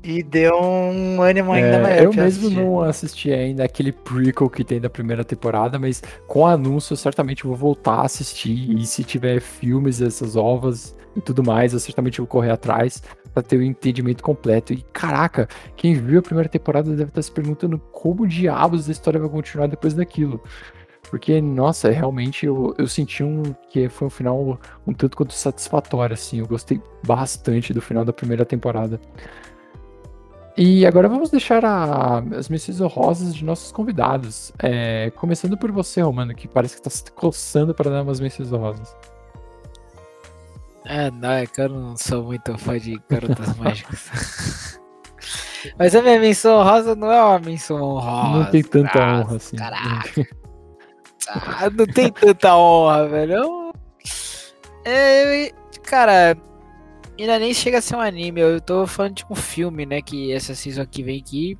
[0.04, 2.04] E deu um ânimo ainda é, maior.
[2.04, 2.56] Eu mesmo assistir.
[2.56, 6.98] não assisti ainda aquele prequel que tem da primeira temporada, mas com o anúncio eu
[6.98, 8.78] certamente vou voltar a assistir.
[8.78, 13.02] E se tiver filmes, essas ovas e tudo mais, eu certamente vou correr atrás
[13.34, 14.74] para ter o um entendimento completo.
[14.74, 19.20] E caraca, quem viu a primeira temporada deve estar se perguntando como diabos a história
[19.20, 20.40] vai continuar depois daquilo.
[21.10, 26.14] Porque, nossa, realmente eu, eu senti um que foi um final um tanto quanto satisfatório,
[26.14, 26.39] assim.
[26.39, 28.99] Eu gostei bastante do final da primeira temporada.
[30.58, 34.53] E agora vamos deixar a, as menções honrosas de nossos convidados.
[34.60, 38.51] É, começando por você, Romano, que parece que está se coçando para dar umas menções
[38.51, 38.95] honrosas.
[40.86, 44.80] É, não, é que eu não sou muito fã de garotas mágicas.
[45.78, 48.39] Mas a minha menção honrosa não é uma menção honrosa.
[48.39, 49.58] Não tem tanta honra assim.
[49.58, 50.28] Caraca.
[51.28, 53.73] Ah, não tem tanta honra, velho.
[54.86, 55.49] É,
[55.84, 56.38] cara,
[57.17, 58.41] ainda nem chega a ser um anime.
[58.41, 60.01] Eu tô falando de um filme, né?
[60.01, 61.57] Que essa season aqui vem aqui.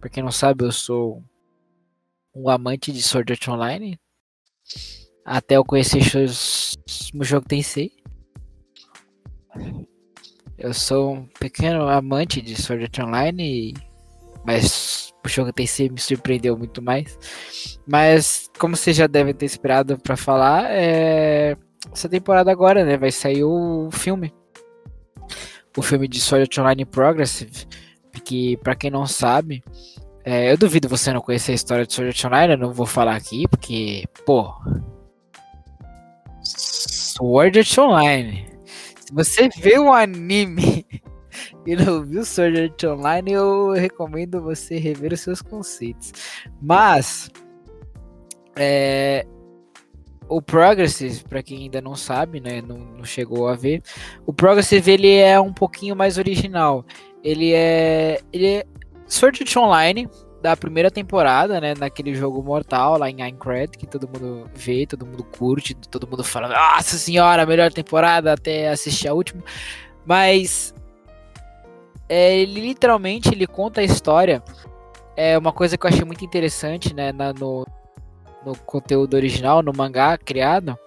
[0.00, 1.22] Pra quem não sabe, eu sou
[2.34, 4.00] um amante de Sword Art Online.
[5.24, 6.00] Até eu conhecer
[7.14, 7.92] o jogo Tensei.
[10.56, 13.74] Eu sou um pequeno amante de Sword Art Online,
[14.44, 17.18] mas o jogo Tensei me surpreendeu muito mais.
[17.86, 21.56] Mas, como vocês já devem ter esperado para falar, é...
[21.92, 24.32] essa temporada agora, né, vai sair o filme.
[25.76, 27.66] O filme de Sword Online Progressive,
[28.24, 29.62] que para quem não sabe,
[30.24, 30.50] é...
[30.50, 33.16] eu duvido você não conhecer a história de Sword Art Online, eu não vou falar
[33.16, 34.52] aqui, porque, pô...
[36.42, 38.46] Sword Art Online.
[39.00, 40.86] Se você vê o anime
[41.66, 46.12] e não viu Sword Art Online, eu recomendo você rever os seus conceitos.
[46.62, 47.30] Mas
[48.54, 49.26] é,
[50.28, 53.82] o Progressive, para quem ainda não sabe, né, não, não, chegou a ver,
[54.24, 56.84] o Progressive ele é um pouquinho mais original.
[57.22, 58.64] Ele é, ele é
[59.06, 60.08] Sword Art Online
[60.40, 65.04] da primeira temporada, né, naquele jogo mortal lá em Aincrad, que todo mundo vê, todo
[65.04, 69.42] mundo curte, todo mundo fala, nossa senhora, melhor temporada até assistir a última.
[70.04, 70.72] Mas
[72.08, 74.42] é, ele literalmente ele conta a história.
[75.16, 77.66] É uma coisa que eu achei muito interessante, né, na, no,
[78.44, 80.78] no conteúdo original, no mangá criado.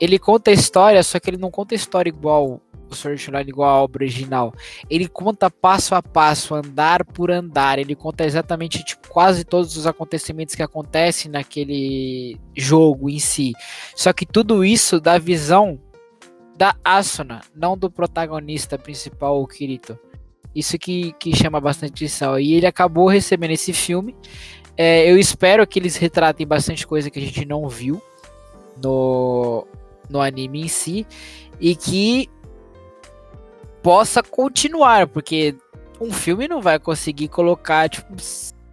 [0.00, 3.50] Ele conta a história, só que ele não conta a história igual o Sword Online
[3.50, 4.52] igual a obra original.
[4.88, 7.78] Ele conta passo a passo, andar por andar.
[7.78, 13.52] Ele conta exatamente tipo, quase todos os acontecimentos que acontecem naquele jogo em si.
[13.96, 15.80] Só que tudo isso da visão
[16.56, 19.98] da Asuna, não do protagonista principal, o Kirito.
[20.54, 22.38] Isso que, que chama bastante atenção.
[22.38, 24.14] E ele acabou recebendo esse filme.
[24.76, 28.00] É, eu espero que eles retratem bastante coisa que a gente não viu
[28.82, 29.66] no,
[30.08, 31.06] no anime em si.
[31.60, 32.28] E que
[33.82, 35.54] possa continuar, porque
[36.00, 38.14] um filme não vai conseguir colocar, tipo,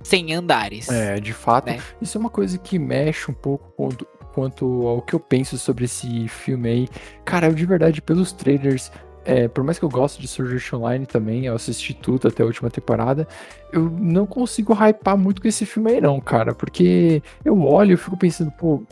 [0.03, 0.89] 100 andares.
[0.89, 1.67] É, de fato.
[1.67, 1.81] Né?
[2.01, 5.85] Isso é uma coisa que mexe um pouco quanto, quanto ao que eu penso sobre
[5.85, 6.87] esse filme aí.
[7.25, 8.91] Cara, eu de verdade, pelos trailers,
[9.23, 12.43] é, por mais que eu goste de Sword Art Online também, eu assisti tudo até
[12.43, 13.27] a última temporada,
[13.71, 17.97] eu não consigo hypar muito com esse filme aí não, cara, porque eu olho e
[17.97, 18.83] fico pensando, pô,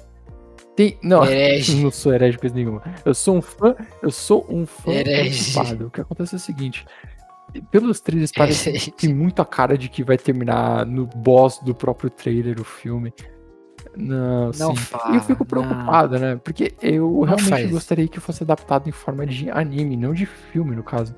[0.76, 1.76] tem, não, Herege.
[1.82, 2.82] não sou herege coisa nenhuma.
[3.04, 5.88] Eu sou um fã, eu sou um fã antecipado.
[5.88, 6.86] O que acontece é o seguinte,
[7.72, 11.74] pelos trailers parece que tem muito a cara de que vai terminar no boss do
[11.74, 13.14] próprio trailer o filme.
[13.96, 14.82] Não, Não sim.
[14.82, 15.46] fala, eu fico não.
[15.48, 16.36] preocupado, né?
[16.44, 17.70] Porque eu realmente faz.
[17.72, 21.16] gostaria que fosse adaptado em forma de anime, não de filme, no caso.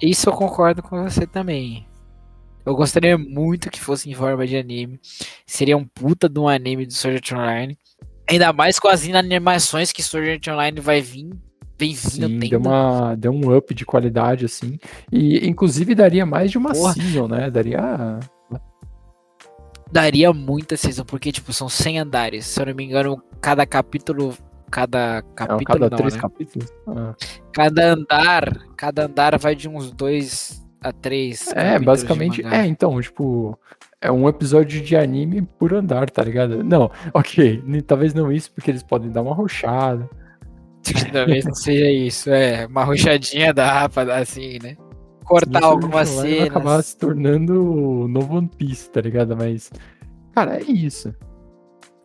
[0.00, 1.86] Isso eu concordo com você também.
[2.64, 5.00] Eu gostaria muito que fosse em forma de anime.
[5.46, 7.78] Seria um puta de um anime do Sword Art Online.
[8.30, 11.30] Ainda mais com as animações que Sword Art Online vai vir.
[11.78, 14.78] Vem vindo, Sim, deu, uma, deu um up de qualidade, assim.
[15.10, 16.92] E, inclusive, daria mais de uma Porra.
[16.92, 17.50] season, né?
[17.50, 18.20] Daria...
[19.92, 22.46] Daria muita season, porque, tipo, são 100 andares.
[22.46, 24.34] Se eu não me engano, cada capítulo.
[24.70, 25.64] Cada É, capítulo.
[25.66, 26.20] cada não, três né?
[26.20, 26.68] capítulos.
[26.86, 27.14] Ah.
[27.52, 28.56] Cada andar.
[28.74, 31.46] Cada andar vai de uns dois a três.
[31.54, 33.58] É, basicamente, é, então, tipo,
[34.00, 36.64] é um episódio de anime por andar, tá ligado?
[36.64, 40.08] Não, ok, talvez não isso, porque eles podem dar uma rochada.
[41.12, 42.28] Talvez não seja isso.
[42.28, 44.76] É, uma rochadinha dá pra dar assim, né?
[45.24, 46.86] Cortar algumas vai acabar cenas.
[46.86, 49.36] se tornando o novo One Piece, tá ligado?
[49.36, 49.70] Mas,
[50.34, 51.14] cara, é isso.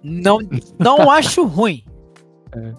[0.04, 0.40] Não,
[0.80, 1.84] não acho ruim.
[2.56, 2.74] É.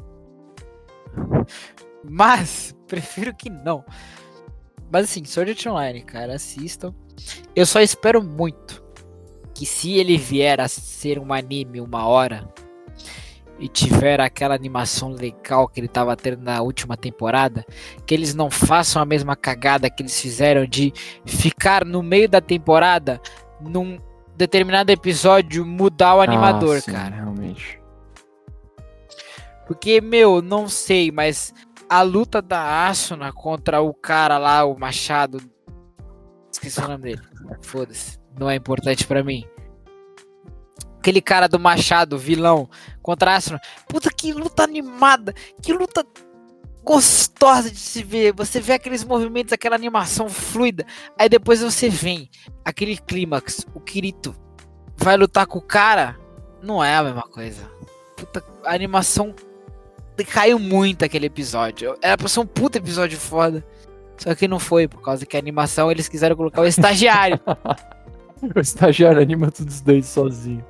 [2.09, 3.84] Mas, prefiro que não.
[4.91, 6.95] Mas assim, Sword Art Online, cara, assistam.
[7.55, 8.82] Eu só espero muito
[9.55, 12.49] que se ele vier a ser um anime uma hora
[13.59, 17.65] e tiver aquela animação legal que ele tava tendo na última temporada,
[18.07, 20.93] que eles não façam a mesma cagada que eles fizeram de
[21.27, 23.21] ficar no meio da temporada
[23.61, 23.99] num
[24.37, 27.17] determinado episódio mudar o animador, Ah, sim, cara.
[27.17, 27.81] Realmente.
[29.67, 31.53] Porque, meu, não sei, mas
[31.91, 35.41] a luta da Asuna contra o cara lá, o Machado.
[36.51, 37.23] Esqueci o nome dele.
[37.63, 38.19] Foda-se.
[38.39, 39.45] Não é importante pra mim.
[40.99, 42.68] Aquele cara do Machado, vilão,
[43.03, 43.61] contra a Asuna.
[43.88, 45.32] Puta que luta animada.
[45.62, 46.05] Que luta
[46.84, 48.32] gostosa de se ver.
[48.32, 50.84] Você vê aqueles movimentos, aquela animação fluida.
[51.18, 52.28] Aí depois você vem
[52.64, 53.66] aquele clímax.
[53.74, 54.34] O Kirito
[54.96, 56.18] vai lutar com o cara.
[56.62, 57.70] Não é a mesma coisa.
[58.16, 59.34] Puta, a animação
[60.24, 61.96] caiu muito aquele episódio.
[62.03, 63.64] Era pra ser um puta episódio foda.
[64.16, 67.40] Só que não foi, por causa que a animação eles quiseram colocar o estagiário.
[68.55, 70.64] O estagiário anima tudo isso daí sozinho.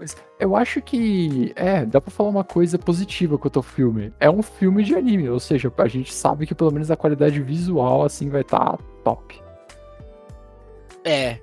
[0.00, 4.10] Mas eu acho que, é, dá pra falar uma coisa positiva quanto ao filme.
[4.18, 7.38] É um filme de anime, ou seja, a gente sabe que pelo menos a qualidade
[7.42, 9.38] visual, assim, vai estar top.
[11.04, 11.38] é,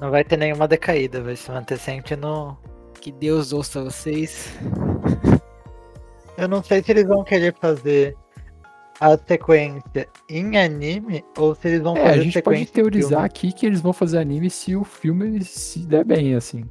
[0.00, 2.56] Não vai ter nenhuma decaída, vai se manter sempre no.
[3.00, 4.52] que Deus ouça vocês.
[6.38, 8.16] Eu não sei se eles vão querer fazer
[9.00, 13.24] a sequência em anime ou se eles vão É, fazer a gente sequência pode teorizar
[13.24, 16.64] aqui que eles vão fazer anime se o filme se der bem, assim.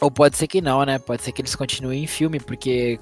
[0.00, 0.98] Ou pode ser que não, né?
[0.98, 2.98] Pode ser que eles continuem em filme, porque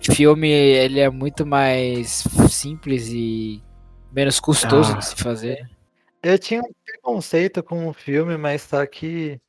[0.00, 3.62] filme ele é muito mais simples e
[4.12, 4.98] menos custoso Ah.
[4.98, 5.68] de se fazer.
[6.22, 9.40] Eu tinha um preconceito com o filme, mas só que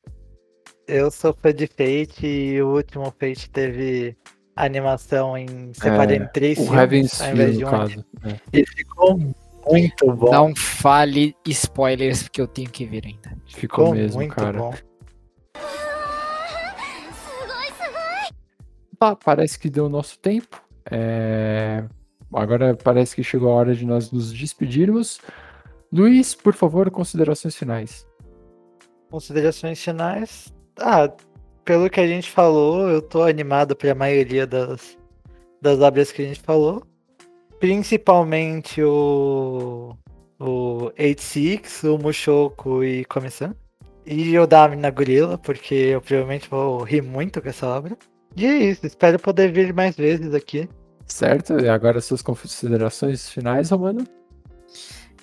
[0.87, 4.15] eu sou fã de Fate e o último Fate teve
[4.55, 8.05] animação em separado É, em três O filmes Heaven's ao invés de no um caso.
[8.25, 8.59] É.
[8.59, 10.31] E ficou muito bom.
[10.31, 13.29] Não fale spoilers, porque eu tenho que ver ainda.
[13.47, 14.57] Ficou ficou mesmo, muito cara.
[14.57, 14.73] bom.
[18.99, 20.61] Tá, parece que deu o nosso tempo.
[20.89, 21.83] É,
[22.33, 25.19] Agora parece que chegou a hora de nós nos despedirmos.
[25.91, 28.05] Luiz, por favor, considerações finais.
[29.09, 30.53] Considerações finais.
[30.79, 31.11] Ah,
[31.63, 34.97] pelo que a gente falou, eu tô animado pra maioria das,
[35.61, 36.83] das obras que a gente falou.
[37.59, 39.95] Principalmente o.
[40.39, 43.55] O 86, o Mushoku e Comissão.
[44.05, 47.97] E o Dami na Gorila, porque eu provavelmente vou rir muito com essa obra.
[48.37, 50.69] E é isso, espero poder vir mais vezes aqui.
[51.07, 54.05] Certo, e agora suas considerações finais, Romano?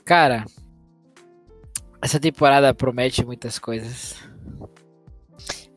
[0.04, 0.44] Cara,
[2.02, 4.16] essa temporada promete muitas coisas.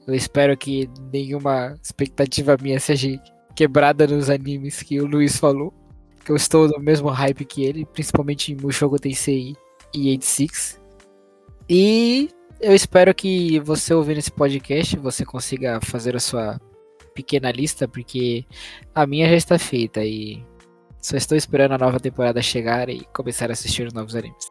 [0.08, 3.22] Eu espero que nenhuma expectativa minha seja
[3.56, 5.72] quebrada nos animes que o Luiz falou.
[6.26, 9.56] Que eu estou no mesmo hype que ele, principalmente em Mushoku Tensei
[9.94, 10.82] e 86.
[11.70, 12.30] E
[12.60, 16.60] eu espero que você ouvindo esse podcast, você consiga fazer a sua
[17.18, 18.46] pequena lista, porque
[18.94, 20.44] a minha já está feita e
[21.02, 24.50] só estou esperando a nova temporada chegar e começar a assistir os novos animes.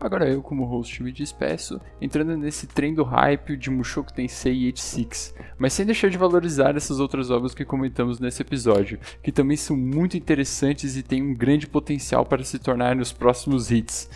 [0.00, 4.72] Agora eu, como host, me despeço, entrando nesse trem do hype de Mushoku Tensei e
[4.72, 9.56] H6, mas sem deixar de valorizar essas outras obras que comentamos nesse episódio, que também
[9.56, 14.08] são muito interessantes e têm um grande potencial para se tornarem os próximos hits.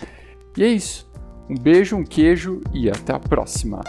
[0.57, 1.11] E é isso.
[1.51, 3.83] Um beijo, um queijo e até a próxima!